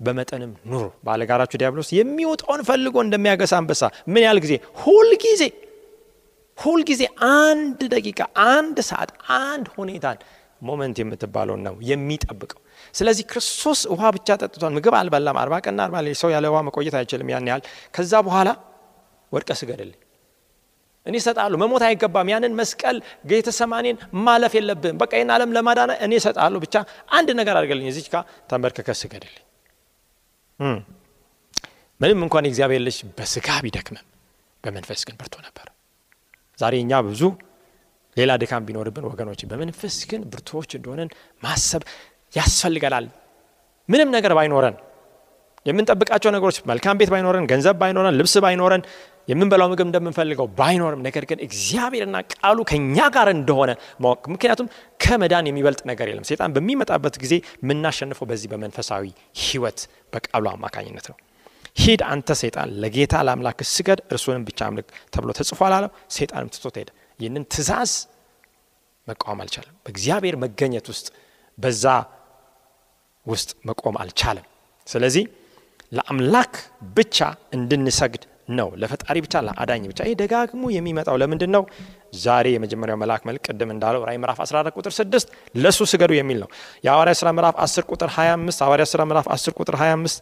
በመጠንም 0.00 0.50
ኑሩ። 0.70 0.86
ባለጋራችሁ 1.06 1.58
ዲያብሎስ 1.60 1.90
የሚወጣውን 1.98 2.62
ፈልጎ 2.68 2.96
እንደሚያገሳ 3.04 3.52
አንበሳ 3.60 3.82
ምን 4.08 4.22
ያህል 4.26 4.40
ጊዜ? 4.44 4.54
ሁልጊዜ 4.82 5.42
ሁልጊዜ 6.58 7.02
አንድ 7.36 7.80
ደቂቃ፣ 7.94 8.20
አንድ 8.50 8.76
ሰዓት፣ 8.90 9.10
አንድ 9.40 9.66
ሁኔታን 9.76 10.18
moment 10.62 10.96
የምትባለውን 11.02 11.62
ነው 11.66 11.74
የሚጠብቀው። 11.88 12.60
ስለዚህ 12.96 13.24
ክርስቶስ 13.30 13.80
ውሃ 13.92 14.02
ብቻ 14.16 14.28
ጠጥቷል፣ 14.40 14.72
ምግብ 14.76 14.94
አልበላም። 14.98 15.38
አርባ 15.40 15.54
ቀንና 15.64 15.80
አርባ 15.86 15.96
ሰው 16.20 16.30
ያለ 16.34 16.46
ውሃ 16.52 16.60
መቆየት 16.68 16.94
አይችልም። 17.00 17.30
ያን 17.32 17.48
ያህል 17.50 17.62
ከዛ 17.94 18.12
በኋላ 18.26 18.48
ወድቀህ 19.32 19.50
ስገድልኝ 19.60 19.98
እኔ 21.06 21.14
እሰጥሃለሁ። 21.20 21.56
መሞት 21.62 21.82
አይገባም። 21.88 22.28
ያንን 22.32 22.52
መስቀል 22.60 22.96
ጌተሰማኔን 23.30 23.96
ማለፍ 24.26 24.52
የለብህም። 24.58 24.96
በቃ 25.02 25.12
ይህን 25.18 25.30
ዓለም 25.34 25.50
ለማዳን 25.56 25.92
እኔ 26.04 26.12
እሰጥሃለሁ። 26.20 26.60
ብቻ 26.64 26.74
አንድ 27.12 27.28
ነገር 27.40 27.54
አድርገልኝ፣ 27.60 27.86
እዚች 27.92 28.08
ጋ 28.12 28.16
ተንበርክከህ 28.50 28.88
ስገድልኝ። 29.00 29.42
ምንም 32.00 32.20
እንኳን 32.24 32.46
የእግዚአብሔር 32.46 32.82
ልጅ 32.86 32.98
በስጋ 33.18 33.48
ቢደክምም 33.64 34.06
በመንፈስ 34.64 35.00
ግን 35.08 35.16
ብርቱ 35.20 35.34
ነበር። 35.46 35.66
ዛሬ 36.58 36.74
እኛ 36.84 37.00
ብዙ 37.06 37.22
ሌላ 38.16 38.32
ድካም 38.42 38.64
ቢኖርብን 38.68 39.06
ወገኖች 39.08 39.40
በመንፈስ 39.50 39.96
ግን 40.10 40.20
ብርቱዎች 40.30 40.70
እንደሆነን 40.78 41.10
ማሰብ 41.42 41.82
ያስፈልገናል። 42.34 43.06
ምንም 43.88 44.08
ነገር 44.16 44.32
ባይኖረን 44.38 44.76
የምንጠብቃቸው 45.66 46.30
ነገሮች 46.34 46.56
መልካም 46.70 46.96
ቤት 46.98 47.10
ባይኖረን፣ 47.12 47.44
ገንዘብ 47.50 47.76
ባይኖረን፣ 47.80 48.14
ልብስ 48.18 48.34
ባይኖረን፣ 48.44 48.82
የምንበላው 49.28 49.68
ምግብ 49.70 49.86
እንደምንፈልገው 49.86 50.46
ባይኖርም 50.58 51.00
ነገር 51.06 51.24
ግን 51.30 51.38
እግዚአብሔርና 51.46 52.16
ቃሉ 52.34 52.58
ከእኛ 52.68 52.98
ጋር 53.16 53.28
እንደሆነ 53.32 53.70
ማወቅ። 54.02 54.22
ምክንያቱም 54.34 54.66
ከመዳን 55.00 55.48
የሚበልጥ 55.50 55.80
ነገር 55.90 56.06
የለም። 56.10 56.26
ሴጣን 56.28 56.52
በሚመጣበት 56.56 57.14
ጊዜ 57.22 57.34
የምናሸንፈው 57.62 58.26
በዚህ 58.30 58.48
በመንፈሳዊ 58.52 59.04
ሕይወት 59.42 59.80
በቃሉ 60.12 60.44
አማካኝነት 60.52 61.08
ነው። 61.12 61.16
ሂድ 61.76 62.02
አንተ 62.08 62.28
ሰይጣን 62.40 62.68
ለጌታ 62.82 63.14
ለአምላክ 63.26 63.58
ስገድ 63.72 64.00
እርሱንም 64.10 64.44
ብቻ 64.48 64.60
አምልክ 64.68 64.86
ተብሎ 65.14 65.30
ተጽፏል 65.38 65.72
አለው። 65.78 65.90
ሰይጣንም 66.16 66.50
ትቶት 66.54 66.76
ሄደ። 66.80 66.90
ይህንን 67.20 67.44
ትእዛዝ 67.52 67.92
መቃወም 69.06 69.40
አልቻለም። 69.42 69.74
በእግዚአብሔር 69.84 70.36
መገኘት 70.44 70.86
ውስጥ 70.92 71.06
በዛ 71.58 71.84
ውስጥ 73.26 73.50
መቆም 73.68 73.96
አልቻለም። 74.02 74.46
ስለዚህ 74.86 75.24
ለአምላክ 75.92 76.52
ብቻ 76.96 77.18
እንድንሰግድ 77.56 78.22
ነው። 78.50 78.68
ለፈጣሪ 78.80 79.16
ብቻ 79.24 79.34
ለአዳኝ 79.46 79.82
ብቻ። 79.90 80.00
ይህ 80.08 80.16
ደጋግሞ 80.20 80.64
የሚመጣው 80.74 81.16
ለምንድን 81.22 81.50
ነው? 81.56 81.62
ዛሬ 82.24 82.46
የመጀመሪያው 82.54 82.98
መልአክ 83.02 83.22
መልክ 83.28 83.42
ቅድም 83.48 83.70
እንዳለው 83.74 84.02
ራእይ 84.08 84.18
ምዕራፍ 84.22 84.38
14 84.44 84.76
ቁጥር 84.78 84.92
6 84.96 85.26
ለእሱ 85.56 85.80
ስገዱ 85.92 86.12
የሚል 86.18 86.38
ነው። 86.42 86.48
የሐዋርያ 86.84 87.14
ሥራ 87.20 87.28
ምዕራፍ 87.36 87.56
10 87.64 87.88
ቁጥር 87.92 88.10
25 88.16 88.62
ሐዋርያ 88.64 88.86
ሥራ 88.92 89.02
ምዕራፍ 89.10 89.28
10 89.34 89.56
ቁጥር 89.58 89.76
25 89.80 90.20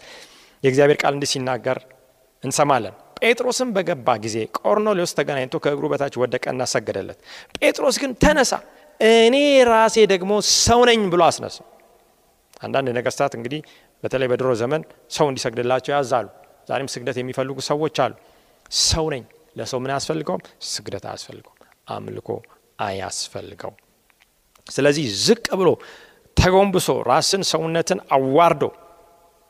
የእግዚአብሔር 0.64 0.98
ቃል 1.02 1.12
እንዲህ 1.16 1.30
ሲናገር 1.32 1.80
እንሰማለን። 2.44 2.94
ጴጥሮስም 3.20 3.68
በገባ 3.76 4.08
ጊዜ 4.24 4.36
ቆርኔሌዎስ 4.58 5.12
ተገናኝቶ 5.18 5.56
ከእግሩ 5.64 5.84
በታች 5.92 6.14
ወደቀና 6.22 6.62
ሰገደለት። 6.72 7.18
ጴጥሮስ 7.58 7.96
ግን 8.02 8.12
ተነሳ፣ 8.22 8.52
እኔ 9.00 9.36
ራሴ 9.68 9.96
ደግሞ 10.12 10.32
ሰው 10.58 10.80
ነኝ 10.88 11.00
ብሎ 11.12 11.22
አስነሳው። 11.28 11.66
አንዳንድ 12.60 12.88
ነገስታት 12.98 13.32
እንግዲህ 13.38 13.60
በተለይ 14.02 14.28
በድሮ 14.32 14.50
ዘመን 14.60 14.82
ሰው 15.10 15.26
እንዲሰግድላቸው 15.30 15.92
ያዛሉ። 15.96 16.26
ዛሬም 16.68 16.88
ስግደት 16.94 17.16
የሚፈልጉ 17.20 17.56
ሰዎች 17.70 17.96
አሉ። 18.04 18.12
ሰው 18.84 19.06
ነኝ። 19.14 19.24
ለሰው 19.56 19.78
ምን 19.82 19.90
አያስፈልገውም? 19.92 20.42
ስግደት 20.68 21.04
አያስፈልገውም። 21.08 21.58
አምልኮ 21.88 22.28
አያስፈልገውም። 22.80 23.76
ስለዚህ 24.66 25.04
ዝቅ 25.24 25.46
ብሎ 25.60 25.68
ተጎንብሶ 26.36 26.88
ራስን 27.10 27.42
ሰውነትን 27.50 27.98
አዋርዶ 28.16 28.62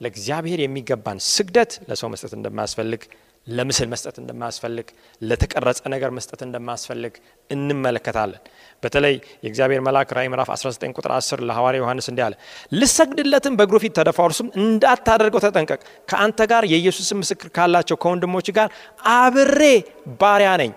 ለእግዚአብሔር 0.00 0.61
የሚገባን 0.62 1.18
ስግደት 1.28 1.72
ለሰው 1.88 2.09
መስጠት 2.12 2.33
እንደማያስፈልግ 2.38 3.02
ለምስል 3.46 3.88
መስጠት 3.92 4.16
እንደማያስፈልግ 4.20 4.87
ለተቀረጸ 5.22 5.80
ነገር 5.94 6.11
መስጠት 6.18 6.40
እንደማያስፈልግ 6.46 7.14
እንመለከታለን። 7.50 8.42
በተለይ 8.83 9.14
የእግዚአብሔር 9.44 9.80
መልአክ 9.87 10.09
ራእይ 10.16 10.28
ምዕራፍ 10.33 10.48
19 10.54 10.94
ቁጥር 10.96 11.12
10 11.16 11.42
ለሐዋርያ 11.48 11.80
ዮሐንስ 11.83 12.07
እንዲህ 12.12 12.24
አለ፣ 12.26 12.35
ልሰግድለትም 12.72 13.57
በእግሩ 13.59 13.76
ፊት 13.85 13.94
ተደፋ፣ 13.98 14.18
እርሱም 14.28 14.48
እንዳታደርገው 14.61 15.42
ተጠንቀቅ፣ 15.44 15.80
ከአንተ 16.09 16.40
ጋር 16.52 16.64
የኢየሱስን 16.72 17.20
ምስክር 17.22 17.50
ካላቸው 17.57 17.98
ከወንድሞች 18.02 18.48
ጋር 18.59 18.68
አብሬ 19.14 19.62
ባሪያ 20.22 20.50
ነኝ። 20.62 20.72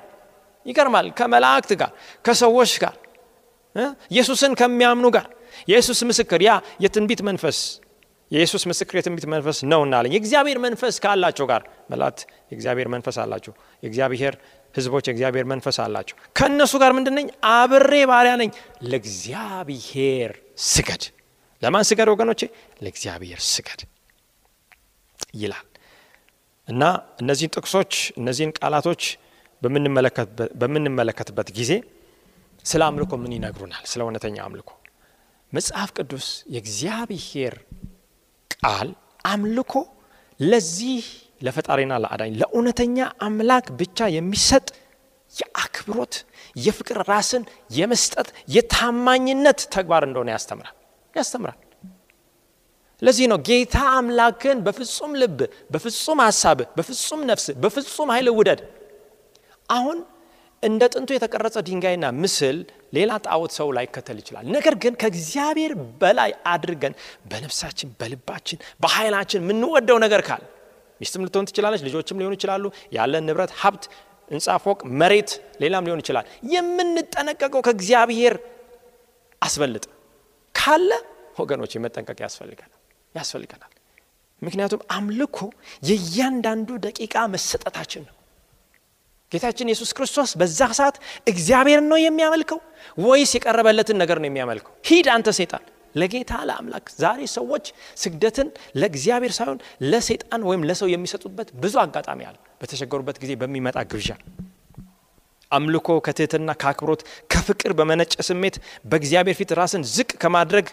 ይገርማል። 0.65 1.07
ከመላእክት 1.17 1.73
ጋር 1.81 1.91
ከሰዎች 2.25 2.71
ጋር 2.83 2.95
ኢየሱስን 4.11 4.53
ከሚያምኑ 4.59 5.07
ጋር 5.15 5.27
የኢየሱስ 5.67 5.99
ምስክር 6.09 6.39
ያ 6.45 6.51
የትንቢት 6.83 7.21
መንፈስ 7.27 7.57
የኢየሱስ 8.31 8.63
ምስክር 8.69 8.95
የትንቢት 8.99 9.25
መንፈስ 9.33 9.57
ነው 9.71 9.81
እናለኝ። 9.85 10.11
የእግዚአብሔር 10.15 10.57
መንፈስ 10.63 10.95
ካላቸው 11.03 11.45
ጋር 11.51 11.61
መላእክት 11.91 12.21
የእግዚአብሔር 12.49 12.87
መንፈስ 12.93 13.17
አላቸው። 13.23 13.53
የእግዚአብሔር 13.83 14.33
ሕዝቦች 14.75 15.05
የእግዚአብሔር 15.07 15.45
መንፈስ 15.51 15.77
አላቸው። 15.83 16.15
ከእነሱ 16.37 16.73
ጋር 16.81 16.91
ምንድን? 16.97 17.17
አብሬ 17.53 17.93
ባሪያ 18.11 18.33
ነኝ። 18.41 18.49
ለእግዚአብሔር 18.91 20.31
ስገድ። 20.67 21.03
ለማን 21.61 21.85
ስገድ 21.89 22.09
ወገኖቼ? 22.13 22.41
ለእግዚአብሔር 22.81 23.39
ስገድ 23.47 23.79
ይላል። 25.37 25.65
እና 26.67 26.83
እነዚህን 27.21 27.51
ጥቅሶች 27.55 27.91
እነዚህን 28.19 28.51
ቃላቶች 28.57 29.03
በምንመለከትበት 30.61 31.49
ጊዜ 31.57 31.71
ስለ 32.65 32.81
አምልኮ 32.87 33.11
ምን 33.17 33.31
ይነግሩናል? 33.35 33.83
ስለ 33.85 33.99
እውነተኛ 34.05 34.37
አምልኮ 34.45 34.69
መጽሐፍ 35.53 35.89
ቅዱስ 35.97 36.25
የእግዚአብሔር 36.53 37.53
ቃል 38.63 38.89
አምልኮ 39.25 39.73
ለዚህ 40.39 41.05
ለፈጣሪና 41.41 41.93
ለአዳኝ 42.03 42.31
ለእውነተኛ 42.41 42.97
አምላክ 43.25 43.65
ብቻ 43.79 44.07
የሚሰጥ 44.15 44.67
የአክብሮት 45.33 46.13
የፍቅር 46.57 46.99
ራስን 47.09 47.43
የመስጠት 47.71 48.27
የታማኝነት 48.55 49.59
ተግባር 49.75 50.03
እንደሆነ 50.07 50.29
ያስተምራል 50.35 50.75
ያስተምራል። 51.13 51.59
ለዚህ 53.01 53.25
ነው 53.31 53.39
ጌታ 53.47 53.77
አምላክን 53.97 54.57
በፍጹም 54.65 55.11
ልብ፣ 55.21 55.39
በፍጹም 55.73 56.19
ሀሳብ፣ 56.25 56.59
በፍጹም 56.77 57.21
ነፍስ፣ 57.29 57.45
በፍጹም 57.63 58.09
ኃይል 58.13 58.29
ውደድ። 58.37 58.61
አሁን 59.69 59.97
እንደ 60.63 60.83
ጥንቱ 60.93 61.09
የተቀረጸ 61.15 61.57
ድንጋይና 61.67 62.05
ምስል 62.21 62.57
ሌላ 62.93 63.11
ጣዖት 63.25 63.51
ሰው 63.57 63.67
ላይከተል 63.77 64.17
ይችላል። 64.21 64.45
ነገር 64.55 64.75
ግን 64.83 64.93
ከእግዚአብሔር 65.01 65.71
በላይ 66.01 66.31
አድርገን 66.53 66.93
በነፍሳችን፣ 67.31 67.89
በልባችን፣ 67.99 68.59
በኃይላችን 68.83 69.41
የምንወደው 69.43 69.97
ነገር 70.05 70.21
ካለ 70.27 70.43
ሚስትም 71.01 71.23
ልትሆን 71.25 71.47
ትችላለች፣ 71.49 71.81
ልጆችም 71.87 72.19
ሊሆኑ 72.21 72.33
ይችላሉ፣ 72.37 72.63
ያለን 72.95 73.25
ንብረት፣ 73.29 73.51
ሀብት፣ 73.61 73.83
ህንፃ፣ 74.31 74.55
ፎቅ፣ 74.63 74.79
መሬት፣ 75.01 75.29
ሌላም 75.63 75.85
ሊሆን 75.87 76.01
ይችላል። 76.03 76.25
የምንጠነቀቀው 76.53 77.61
ከእግዚአብሔር 77.67 78.35
አስበልጥ 79.41 79.85
ካለ 80.55 80.89
ወገኖች 81.37 81.73
መጠንቀቅ 81.83 82.19
ያስፈልገናል 82.25 82.73
ያስፈልገናል። 83.15 83.71
ምክንያቱም 84.41 84.81
አምልኮ 84.95 85.37
የእያንዳንዱ 85.89 86.69
ደቂቃ 86.85 87.15
መሰጠታችን 87.33 88.03
ነው። 88.07 88.16
ጌታችን 89.31 89.69
ኢየሱስ 89.69 89.89
ክርስቶስ 89.97 90.31
በዛ 90.39 90.59
ሰዓት 90.77 90.97
እግዚአብሔርን 91.31 91.87
ነው 91.91 91.97
የሚያመልከው 91.99 92.59
ወይስ 93.05 93.31
የቀረበለትን 93.37 93.97
ነገር 94.01 94.17
ነው 94.21 94.27
የሚያመልከው? 94.29 94.71
ሂድ 94.89 95.07
አንተ 95.15 95.27
ሰይጣን 95.37 95.63
ለጌታ 95.95 96.31
ለአምላክ። 96.47 96.85
ዛሬ 97.01 97.19
ሰዎች 97.35 97.65
ስግደትን 98.01 98.47
ለእግዚአብሔር 98.81 99.33
ሳይሆን 99.37 99.59
ለሰይጣን 99.91 100.41
ወይም 100.49 100.65
ለሰው 100.69 100.89
የሚሰጡበት 100.93 101.49
ብዙ 101.63 101.75
አጋጣሚ 101.83 102.19
አለ። 102.29 102.37
በተቸገሩበት 102.61 103.17
ጊዜ 103.23 103.31
በሚመጣ 103.41 103.77
ግብዣ 103.91 104.09
አምልኮ 105.51 105.89
ከትህትና 106.05 106.49
ከአክብሮት 106.61 107.01
ከፍቅር 107.33 107.71
በመነጨ 107.77 108.13
ስሜት 108.29 108.55
በእግዚአብሔር 108.85 109.35
ፊት 109.39 109.51
ራስን 109.59 109.83
ዝቅ 109.93 110.09
ከማድረግ 110.23 110.67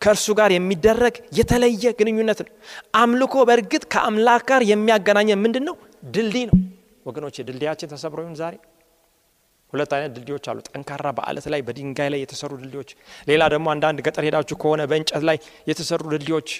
ከእርሱ 0.00 0.26
ጋር 0.38 0.50
የሚደረግ 0.54 1.14
የተለየ 1.38 1.92
ግንኙነት 1.98 2.40
ነው። 2.44 2.50
አምልኮ 3.00 3.34
በእርግጥ 3.48 3.84
ከአምላክ 3.92 4.42
ጋር 4.50 4.62
የሚያገናኘን 4.70 5.42
ምንድን 5.44 5.64
ነው? 5.68 5.76
ድልድይ 6.04 6.44
ነው። 6.50 6.56
ወገኖች 7.06 7.36
ድልድያችን 7.48 7.90
ተሰብሮ 7.92 8.20
ይሁን 8.24 8.36
ዛሬ 8.40 8.54
ሁለት 9.72 9.92
አይነት 9.96 10.12
ድልድዮች 10.16 10.44
አሉ። 10.50 10.58
ጠንካራ 10.68 11.06
በአለት 11.16 11.46
ላይ 11.52 11.60
በድንጋይ 11.66 12.08
ላይ 12.12 12.20
የተሰሩ 12.24 12.52
ድልድዮች፣ 12.60 12.90
ሌላ 13.30 13.42
ደግሞ 13.54 13.66
አንዳንድ 13.74 13.98
ገጠር 14.06 14.24
ሄዳችሁ 14.28 14.56
ከሆነ 14.62 14.82
በእንጨት 14.90 15.24
ላይ 15.28 15.38
የተሰሩ 15.70 16.02
ድልድዮች 16.12 16.50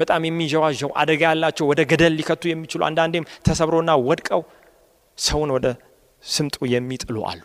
በጣም 0.00 0.22
የሚዣዋዣው 0.28 0.90
አደጋ 1.02 1.22
ያላቸው 1.30 1.66
ወደ 1.70 1.80
ገደል 1.90 2.14
ሊከቱ 2.18 2.42
የሚችሉ 2.50 2.82
አንዳንዴም 2.88 3.28
ተሰብሮና 3.46 3.90
ወድቀው 4.08 4.42
ሰውን 5.18 5.50
ወደ 5.56 5.66
ስምጡ 6.24 6.56
የሚጥሉ 6.72 7.16
አሉ። 7.30 7.42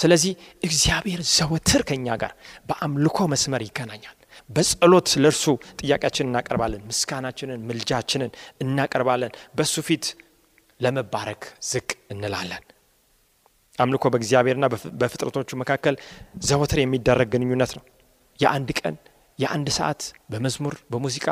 ስለዚህ 0.00 0.32
እግዚአብሔር 0.66 1.20
ዘወትር 1.34 1.82
ከኛ 1.88 2.06
ጋር 2.22 2.32
በአምልኮ 2.68 3.18
መስመር 3.32 3.62
ይገናኛል። 3.66 4.16
በጸሎት 4.50 5.08
ለእርሱ 5.22 5.44
ጥያቄያችንን 5.80 6.30
እናቀርባለን። 6.30 6.82
ምስጋናችንን፣ 6.90 7.60
ምልጃችንን 7.68 8.30
እናቀርባለን። 8.64 9.32
በእሱ 9.56 9.74
ፊት 9.88 10.06
ለመባረክ 10.80 11.42
ዝቅ 11.64 11.88
እንላለን። 12.10 12.64
አምልኮ 13.78 14.04
በእግዚአብሔርና 14.12 14.66
በፍጥረቶቹ 15.00 15.50
መካከል 15.62 15.94
ዘወትር 16.44 16.78
የሚደረግ 16.82 17.28
ግንኙነት 17.34 17.72
ነው። 17.78 17.84
የአንድ 18.40 18.70
ቀን 18.80 18.94
የአንድ 19.38 19.68
ሰዓት 19.78 20.00
በመዝሙር 20.32 20.74
በሙዚቃ 20.92 21.26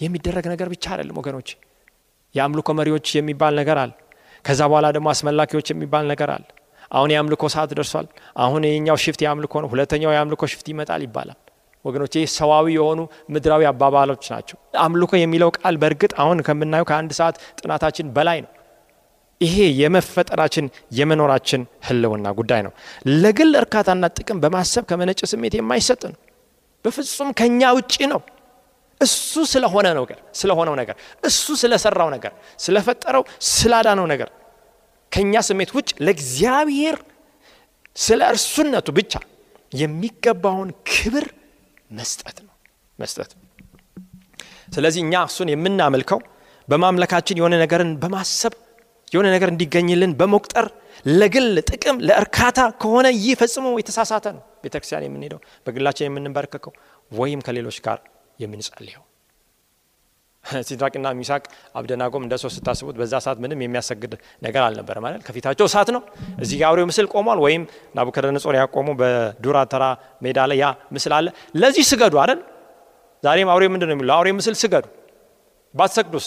የሚደረግ 0.00 0.44
ነገር 0.52 0.68
ብቻ 0.72 0.84
አይደለም 0.94 1.18
ወገኖች። 1.20 1.48
የአምልኮ 2.34 2.68
መሪዎች 2.78 3.06
የሚባል 3.16 3.54
ነገር 3.60 3.78
አለ። 3.82 3.92
ከዛ 4.44 4.60
በኋላ 4.70 4.86
ደግሞ 4.96 5.08
አስመላኪዎች 5.12 5.66
የሚባል 5.72 6.04
ነገር 6.12 6.30
አለ። 6.36 6.44
አሁን 6.90 7.10
የአምልኮ 7.12 7.44
ሰዓት 7.54 7.70
ደርሷል። 7.72 8.06
አሁን 8.36 8.62
የኛው 8.68 8.96
shift 9.04 9.20
የአምልኮ 9.24 9.54
ነው፣ 9.62 9.68
ሁለተኛው 9.72 10.12
የአምልኮ 10.14 10.42
shift 10.52 10.66
ይመጣል 10.72 11.02
ይባላል። 11.06 11.38
ወገኖች 11.84 12.14
ይህ 12.16 12.26
ሰዋዊ 12.34 12.66
የሆኑ 12.74 13.00
ምድራዊ 13.34 13.62
አባባሎች 13.70 14.24
ናቸው። 14.32 14.56
አምልኮ 14.82 15.12
የሚለው 15.18 15.50
ቃል 15.56 15.76
በእርግጥ 15.82 16.12
አሁን 16.22 16.40
ከምናየው 16.46 16.86
ከአንድ 16.90 17.12
ሰዓት 17.18 17.36
ጥናታችን 17.60 18.12
በላይ 18.16 18.40
ነው። 18.44 18.50
ይሄ 19.42 19.56
የመፈጠራችን 19.78 20.66
የመኖራችን 20.98 21.62
ህልውና 21.86 22.28
ጉዳይ 22.38 22.60
ነው። 22.66 22.72
ለግል 23.22 23.52
እርካታና 23.60 24.04
ጥቅም 24.16 24.40
በማሰብ 24.42 24.84
ከመነጨ 24.90 25.20
ስሜት 25.32 25.54
የማይሰጥ 25.58 26.02
ነው። 26.10 26.18
በፍጹም 26.84 27.30
ከኛ 27.38 27.70
ውጪ 27.76 27.94
ነው። 28.12 28.20
እሱ 29.00 29.32
ስለሆነ 29.52 29.86
ነገር 29.96 30.18
ስለሆነው 30.40 30.74
ነገር 30.80 30.96
እሱ 31.28 31.54
ስለሰራው 31.62 32.08
ነገር 32.14 32.32
ስለፈጠረው 32.58 33.22
ስላዳነው 33.50 34.06
ነገር 34.12 34.28
ከኛ 35.12 35.34
ስሜት 35.48 35.70
ውጭ 35.76 35.90
ለእግዚአብሔር 36.06 36.96
ስለ 37.96 38.20
እርሱነቱ 38.32 38.88
ብቻ 38.98 39.12
የሚገባውን 39.72 40.70
ክብር 40.90 41.26
መስጠት 41.90 42.38
ነው 42.46 42.54
መስጠት። 42.98 43.30
ስለዚህ 44.74 45.00
እኛ 45.04 45.14
እሱን 45.28 45.48
የምናመልከው 45.52 46.20
በማምለካችን 46.68 47.38
የሆነ 47.40 47.54
ነገርን 47.62 47.90
በማሰብ 48.02 48.54
የሆነ 49.12 49.26
ነገር 49.34 49.48
እንዲገኝልን 49.52 50.12
በመቁጠር 50.20 50.66
ለግል 51.12 51.46
ጥቅም 51.68 51.96
ለእርካታ 52.08 52.58
ከሆነ 52.82 53.06
ይህ 53.16 53.34
ፈጽሞ 53.40 53.66
የተሳሳተ 53.80 54.26
ነው። 54.36 54.42
ቤተ 54.64 54.74
ክርስቲያን 54.74 55.06
የምንሄደው 55.06 55.40
በግላችን 55.66 56.06
የምንበረከከው 56.08 56.74
ወይም 57.10 57.40
ከሌሎች 57.46 57.78
ጋር 57.86 57.98
የምንጸልየው። 58.38 59.02
ሲድራቅና 60.68 61.08
ሚሳቅ 61.18 61.42
አብደናጎም 61.78 62.22
እንደ 62.26 62.34
ሰው 62.42 62.50
ስታስቡት 62.54 62.96
በዛ 63.00 63.14
ሰዓት 63.24 63.38
ምንም 63.42 63.60
የሚያሰግድ 63.62 64.12
ነገር 64.42 64.62
አልነበረ 64.64 64.96
ማለት 65.04 65.20
ከፊታቸው 65.26 65.66
እሳት 65.70 65.88
ነው። 65.96 66.02
እዚህ 66.42 66.56
ጋር 66.60 66.66
አውሬው 66.70 66.86
ምስል 66.90 67.06
ቆሟል። 67.12 67.40
ወይም 67.44 67.62
ናቡከደነጾር 67.96 68.56
ያቆሙ 68.60 68.88
በዱራ 69.00 69.58
ተራ 69.72 69.84
ሜዳ 70.24 70.46
ላይ 70.50 70.58
ያ 70.62 70.66
ምስል 70.96 71.14
አለ። 71.18 71.28
ለዚህ 71.62 71.86
ስገዱ 71.90 72.14
አይደል? 72.22 72.40
ዛሬም 73.22 73.50
አውሬ 73.54 73.64
ምንድን 73.74 73.88
ነው 73.88 73.96
የሚሉ 73.96 74.08
ለአውሬ 74.10 74.28
ምስል 74.38 74.56
ስገዱ፣ 74.62 74.86
ባትሰግዱስ 75.74 76.26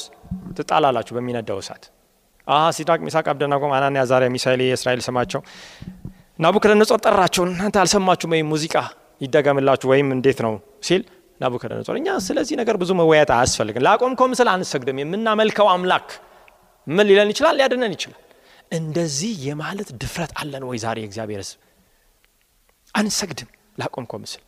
ትጣላላችሁ 0.57 1.13
በሚነዳው 1.17 1.59
እሳት። 1.63 1.83
ሲድራቅ 2.75 2.99
ሚሳቅ 3.05 3.25
አብደናጎም 3.31 3.71
አናንያ 3.75 4.01
አዛርያ 4.05 4.29
ሚሳኤል 4.33 4.61
የእስራኤል 4.65 5.01
ስማቸው 5.05 5.41
ናቡከደነጾር 6.39 6.99
ጠራቸው። 7.05 7.43
እናንተ 7.47 7.75
አልሰማችሁም 7.81 8.33
ወይም 8.35 8.47
ሙዚቃ 8.53 8.75
ይደገምላችሁ 9.21 9.87
ወይም 9.91 10.07
እንዴት 10.15 10.39
ነው 10.45 10.53
ሲል 10.87 11.01
ናቡከደነጾር 11.39 11.95
እኛ 11.99 12.09
ስለዚህ 12.25 12.55
ነገር 12.61 12.75
ብዙ 12.81 12.91
መወያየት 12.99 13.31
አያስፈልግም። 13.35 13.83
ላቆምከው 13.87 14.27
ምስል 14.31 14.49
አንሰግድም። 14.53 14.97
የምናመልከው 15.03 15.67
አምላክ 15.73 16.07
ምን 16.87 17.05
ሊለን 17.09 17.29
ይችላል? 17.33 17.55
ሊያድነን 17.59 17.93
ይችላል። 17.95 18.21
እንደዚህ 18.71 19.31
የማለት 19.47 19.89
ድፍረት 20.01 20.31
አለን 20.41 20.63
ወይ 20.69 20.77
ዛሬ? 20.83 20.97
የእግዚአብሔር 21.03 21.41
ሕዝብ 21.43 21.57
አንሰግድም። 22.95 23.49
ላቆምከው 23.77 24.19
ምስል፣ 24.23 24.41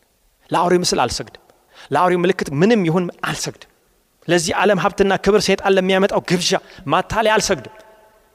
ለአውሬ 0.49 0.73
ምስል 0.83 0.99
አልሰግድም። 1.03 1.43
ለአውሬ 1.91 2.13
ምልክት 2.23 2.49
ምንም 2.61 2.81
ይሁን 2.87 3.05
አልሰግድም። 3.29 3.71
ለዚህ 4.27 4.53
ዓለም 4.61 4.79
ሀብትና 4.83 5.13
ክብር 5.25 5.41
ሰይጣን 5.47 5.73
ለሚያመጣው 5.75 6.21
ግብዣ 6.29 6.51
ማታለያ 6.93 7.33
አልሰግድም። 7.37 7.75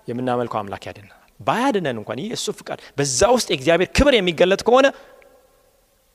የምናመልከው 0.08 0.58
አምላክ 0.60 0.84
ያድነናል። 0.88 1.18
ባያድነን 1.40 1.96
እንኳን 2.00 2.18
ይህ 2.22 2.32
እሱ 2.36 2.46
ፍቃድ፣ 2.58 2.80
በዛ 2.98 3.20
ውስጥ 3.36 3.48
የእግዚአብሔር 3.52 3.88
ክብር 3.96 4.14
የሚገለጥ 4.16 4.60
ከሆነ 4.66 4.86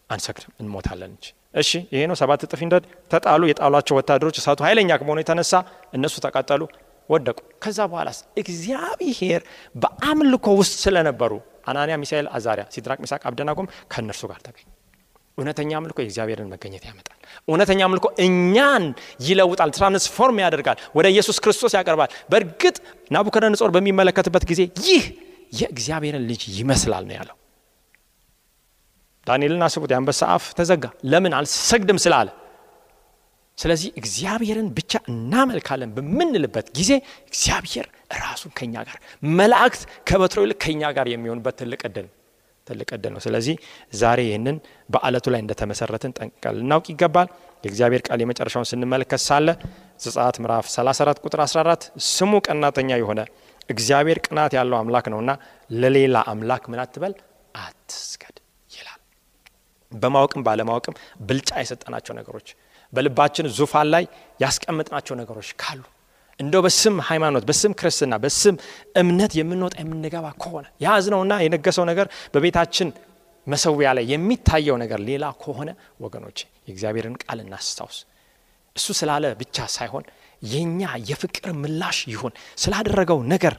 አንሰግድም፣ 0.10 0.52
እንሞታለን 0.62 1.10
እንጂ 1.14 1.26
እሺ 1.54 1.72
ይሄ 1.94 2.02
ነው። 2.10 2.16
ሰባት 2.20 2.42
እጥፍ 2.46 2.62
እንደድ 2.66 2.84
ተጣሉ። 3.12 3.42
የጣሏቸው 3.50 3.96
ወታደሮች 4.00 4.38
እሳቱ 4.42 4.60
ኃይለኛ 4.68 4.90
ከመሆኑ 5.00 5.20
የተነሳ 5.24 5.54
እነሱ 5.94 6.16
ተቃጠሉ፣ 6.26 6.62
ወደቁ። 7.10 7.38
ከዛ 7.64 7.80
በኋላስ 7.92 8.18
እግዚአብሔር 8.42 9.42
በአምልኮ 9.76 10.48
ውስጥ 10.60 10.76
ስለነበሩ 10.84 11.34
አናንያ፣ 11.70 11.96
ሚሳኤል፣ 12.02 12.28
አዛሪያ፣ 12.38 12.66
ሲድራቅ፣ 12.74 13.00
ሚሳቅ፣ 13.04 13.22
አብደናጎም 13.30 13.70
ከእነርሱ 13.92 14.24
ጋር 14.32 14.40
ተገኙ። 14.46 14.66
እውነተኛ 15.38 15.72
አምልኮ 15.80 15.98
የእግዚአብሔርን 16.02 16.48
መገኘት 16.54 16.84
ያመጣል። 16.88 17.18
እውነተኛ 17.48 17.80
አምልኮ 17.88 18.06
እኛን 18.26 18.86
ይለውጣል፣ 19.26 19.72
ትራንስፎርም 19.76 20.38
ያደርጋል፣ 20.44 20.78
ወደ 20.98 21.06
ኢየሱስ 21.14 21.38
ክርስቶስ 21.44 21.74
ያቀርባል። 21.78 22.10
በእርግጥ 22.32 22.76
ናቡከደነጾር 23.12 23.72
በሚመለከትበት 23.76 24.46
ጊዜ 24.52 24.62
ይህ 24.86 25.04
የእግዚአብሔርን 25.54 26.26
ልጅ 26.30 26.42
ይመስላል 26.58 27.06
ነው 27.10 27.16
ያለው። 27.20 27.36
ዳንኤልን 29.28 29.64
አስቡት፣ 29.68 29.92
የአንበሳ 29.94 30.22
አፍ 30.36 30.46
ተዘጋ። 30.58 30.84
ለምን? 31.12 31.34
አልሰግድም 31.38 32.00
ስላለ። 32.04 32.30
ስለዚህ 33.58 33.90
እግዚአብሔርን 34.00 34.68
ብቻ 34.78 34.94
እናመልካለን 35.12 35.90
በምንልበት 35.96 36.68
ጊዜ 36.78 36.92
እግዚአብሔር 37.30 37.86
ራሱን 38.22 38.52
ከኛ 38.58 38.76
ጋር 38.88 38.98
መላእክት 39.38 39.82
ከበትሮ 40.08 40.40
ይልቅ 40.46 40.60
ከኛ 40.64 40.92
ጋር 40.98 41.08
የሚሆኑበት 41.12 41.56
ትልቅ 41.62 41.82
እድል 41.90 42.08
ትልቅ 42.68 42.90
እድል 42.96 43.12
ነው። 43.16 43.22
ስለዚህ 43.26 43.56
ዛሬ 43.96 44.20
ይህንን 44.28 44.58
በአለቱ 44.90 45.26
ላይ 45.34 45.42
እንደተመሰረትን 45.44 46.14
ጠንቅቀን 46.18 46.56
ልናውቅ 46.60 46.88
ይገባል። 46.94 47.30
የእግዚአብሔር 47.64 48.02
ቃል 48.08 48.20
የመጨረሻውን 48.24 48.68
ስንመለከት 48.72 49.22
ሳለ 49.24 49.48
ዘጸአት 50.04 50.36
ምዕራፍ 50.44 50.66
34 50.74 51.24
ቁጥር 51.26 51.42
14 51.46 51.86
ስሙ 52.10 52.34
ቀናተኛ 52.48 52.90
የሆነ 53.02 53.22
እግዚአብሔር 53.70 54.20
ቅናት 54.26 54.52
ያለው 54.58 54.78
አምላክ 54.80 55.06
ነውና 55.14 55.32
ለሌላ 55.76 56.18
አምላክ 56.32 56.64
ምን 56.72 56.82
አትበል 56.84 57.14
አትስገድ 57.56 58.38
ይላል። 58.70 59.02
በማወቅም 59.92 60.44
ባለማወቅም 60.48 60.96
ብልጫ 61.28 61.52
የሰጠናቸው 61.62 62.16
ነገሮች 62.20 62.50
በልባችን 62.94 63.48
ዙፋን 63.56 63.88
ላይ 63.94 64.04
ያስቀምጥናቸው 64.40 65.16
ነገሮች 65.22 65.50
ካሉ 65.62 65.82
እንደው 66.40 66.62
በስም 66.66 66.96
ሃይማኖት 67.08 67.44
በስም 67.50 67.72
ክርስትና 67.80 68.16
በስም 68.24 68.56
እምነት 69.02 69.32
የምንወጣ 69.40 69.76
የምንገባ 69.82 70.28
ከሆነ 70.42 70.66
የያዝነውና 70.84 71.34
የነገሰው 71.44 71.86
ነገር 71.92 72.08
በቤታችን 72.34 72.90
መሰዊያ 73.48 73.90
ላይ 73.98 74.06
የሚታየው 74.12 74.78
ነገር 74.84 75.00
ሌላ 75.10 75.26
ከሆነ 75.42 75.70
ወገኖች 76.04 76.38
የእግዚአብሔርን 76.68 77.16
ቃል 77.24 77.40
እናስታውስ። 77.44 77.98
እሱ 78.76 78.88
ስላለ 79.00 79.26
ብቻ 79.40 79.66
ሳይሆን 79.76 80.04
የኛ 80.44 80.82
የፍቅር 81.10 81.52
ምላሽ 81.62 82.00
ይሁን 82.12 82.34
ስላደረገው 82.64 83.20
ነገር 83.34 83.54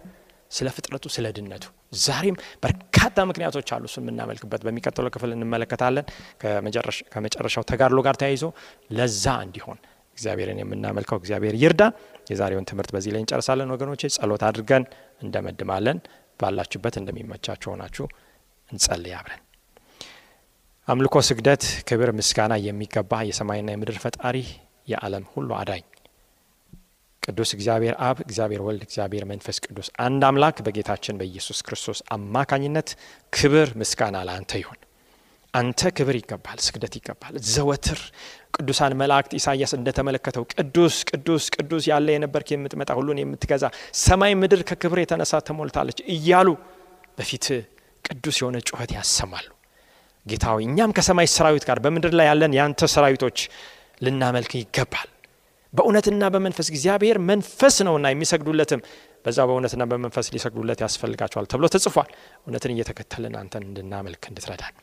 ስለ 0.50 0.68
ፍጥረቱ 0.76 1.06
ስለ 1.14 1.26
ድነቱ። 1.36 1.64
ዛሬም 2.02 2.36
በርካታ 2.62 3.24
ምክንያቶች 3.30 3.68
አሉ 3.74 3.84
እሱን 3.88 4.04
የምናመልክበት። 4.04 4.60
በሚቀጥለው 4.66 5.10
ክፍል 5.14 5.30
እንመለከታለን። 5.36 6.06
ከመጨረሻው 7.12 7.64
ተጋድሎ 7.70 7.98
ጋር 8.06 8.16
ተያይዞ 8.22 8.44
ለዛ 8.98 9.24
እንዲሆን 9.46 9.78
እግዚአብሔርን 10.16 10.60
የምናመልከው። 10.62 11.18
እግዚአብሔር 11.20 11.56
ይርዳን 11.62 11.92
የዛሬውን 12.28 12.68
ትምህርት 12.70 12.90
በዚህ 12.94 13.12
ላይ 13.14 13.22
እንጨርሳለን 13.22 13.72
ወገኖቼ። 13.74 14.10
ጸሎት 14.16 14.42
አድርገን 14.48 14.84
እንደመድማለን። 15.22 16.00
ባላችሁበት 16.40 16.96
እንደሚመቻችሁ 17.00 17.68
ሆናችሁ 17.72 18.06
እንጸልይ 18.70 19.14
አብረን። 19.18 19.42
አምልኮ 20.88 21.16
ስግደት 21.28 21.64
ክብር 21.88 22.10
ምስጋና 22.18 22.54
የሚገባ 22.64 23.12
የሰማይና 23.28 23.70
የምድር 23.74 23.98
ፈጣሪ 24.04 24.36
የዓለም 24.88 25.24
ሁሉ 25.32 25.50
አዳኝ። 25.58 25.84
ቅዱስ 27.22 27.50
እግዚአብሔር 27.56 27.94
አብ 28.06 28.18
እግዚአብሔር 28.24 28.60
ወልድ 28.66 28.82
እግዚአብሔር 28.86 29.24
መንፈስ 29.30 29.56
ቅዱስ 29.64 29.88
አንድ 30.04 30.22
አምላክ 30.28 30.58
በጌታችን 30.66 31.18
በኢየሱስ 31.20 31.58
ክርስቶስ 31.66 32.00
አማካኝነት 32.16 32.90
ክብር 33.32 33.70
ምስጋና 33.80 34.18
ለአንተ 34.28 34.52
ይሁን 34.62 34.78
አንተ 35.58 35.90
ክብር 35.96 36.16
ይገባል 36.18 36.58
ስግደት 36.64 36.94
ይገባል። 36.98 37.34
ዘወትር 37.50 38.00
ቅዱሳን 38.56 38.92
መላእክት 39.00 39.32
ኢሳያስ 39.38 39.72
እንደተመለከተው 39.78 40.44
ቅዱስ 40.54 40.96
ቅዱስ 41.10 41.44
ቅዱስ 41.56 41.84
ያለ 41.90 42.08
የነበርክ 42.14 42.48
የምትመጣ 42.54 42.90
ሁሉን 42.98 43.20
የምትገዛ 43.22 43.64
ሰማይ 44.02 44.34
ምድር 44.40 44.62
ከክብር 44.70 45.00
የተነሳ 45.02 45.40
ተሞልታለች 45.48 46.00
እያሉ 46.14 46.48
በፊት 47.18 47.46
ቅዱስ 48.04 48.36
የሆነ 48.40 48.56
ጩኸት 48.68 48.90
ያሰማሉ። 48.96 49.46
ጌታዊ 50.26 50.58
እኛም 50.68 50.90
ከሰማይ 50.96 51.28
ሰራዊት 51.34 51.64
ጋር 51.68 51.78
በምድር 51.84 52.12
ላይ 52.18 52.26
ያለን 52.30 52.56
የአንተ 52.56 52.90
ሰራዊቶች 52.94 53.38
ልናመልክ 54.04 54.52
ይገባል። 54.58 55.08
በእውነትና 55.72 56.24
በመንፈስ 56.34 56.68
እግዚአብሔር 56.72 57.16
መንፈስ 57.30 57.76
ነውና 57.86 58.06
የሚሰግዱለትም 58.12 58.80
በዛ 59.24 59.38
በእውነትና 59.48 59.82
በመንፈስ 59.90 60.26
ሊሰግዱለት 60.34 60.80
ያስፈልጋቸዋል 60.84 61.46
ተብሎ 61.52 61.66
ተጽፏል። 61.74 62.10
እውነትን 62.46 62.72
እየተከተልን 62.74 63.34
አንተን 63.40 63.64
እንድናመልክ 63.68 64.22
እንድትረዳን 64.30 64.74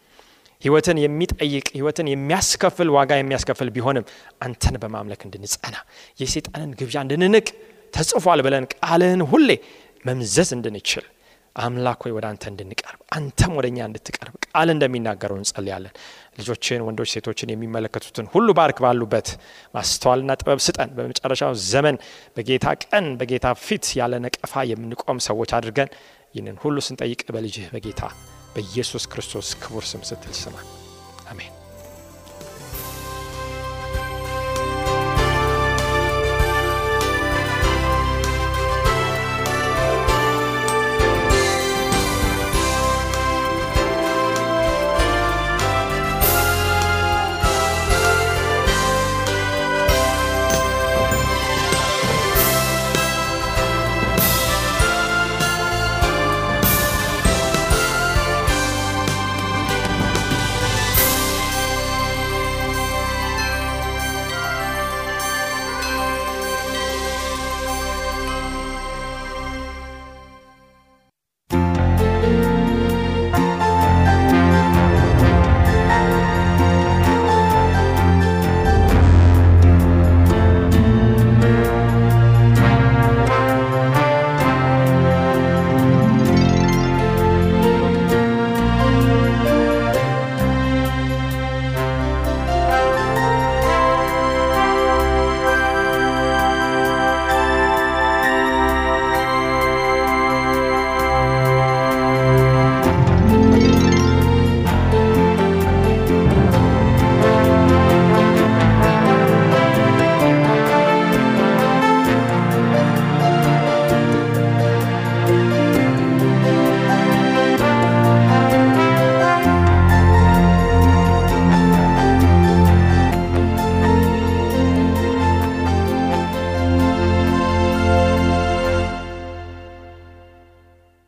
ህይወትን 0.61 0.97
የሚጠይቅ 1.03 1.65
ህይወትን 1.75 2.07
የሚያስከፍል 2.11 2.89
ዋጋ 2.95 3.11
የሚያስከፍል 3.19 3.69
ቢሆንም 3.75 4.05
አንተን 4.41 4.77
በማምለክ 4.83 5.23
እንድንጸና 5.27 5.75
የሴጣንን 6.21 6.71
ግብዣ 6.79 6.95
እንድንንቅ 7.05 7.47
ተጽፏል 7.93 8.39
ብለን 8.45 8.65
ቃልህን 8.75 9.23
ሁሌ 9.31 9.49
መምዘዝ 10.05 10.49
እንድንችል 10.57 11.05
አምላክ 11.55 11.99
ሆይ 12.05 12.13
ወደ 12.15 12.25
አንተ 12.29 12.43
እንድንቀርብ 12.51 13.01
አንተም 13.17 13.51
ወደ 13.57 13.65
እኛ 13.71 13.79
እንድትቀርብ 13.89 14.33
ቃል 14.45 14.69
እንደሚናገረው 14.73 15.37
እንጸልያለን። 15.39 15.93
ልጆችን 16.39 16.83
ወንዶች 16.87 17.09
ሴቶችን 17.15 17.53
የሚመለከቱትን 17.53 18.27
ሁሉ 18.33 18.47
ባርክ 18.59 18.79
ባሉበት 18.85 19.29
ማስተዋልና 19.75 20.37
ጥበብ 20.41 20.61
ስጠን። 20.67 20.91
በመጨረሻው 20.97 21.53
ዘመን 21.71 21.97
በጌታ 22.37 22.75
ቀን 22.83 23.07
በጌታ 23.21 23.55
ፊት 23.65 23.87
ያለ 24.01 24.23
ነቀፋ 24.27 24.65
የምንቆም 24.71 25.19
ሰዎች 25.29 25.51
አድርገን 25.59 25.91
ይህንን 26.35 26.57
ሁሉ 26.65 26.77
ስንጠይቅ 26.87 27.21
በልጅህ 27.29 27.67
በጌታ 27.75 28.01
በኢየሱስ 28.55 29.05
ክርስቶስ 29.13 29.47
ክቡር 29.63 29.85
ስም 29.91 30.03
ስትል 30.09 30.35
ስማ 30.41 30.55
አሜን 31.29 31.53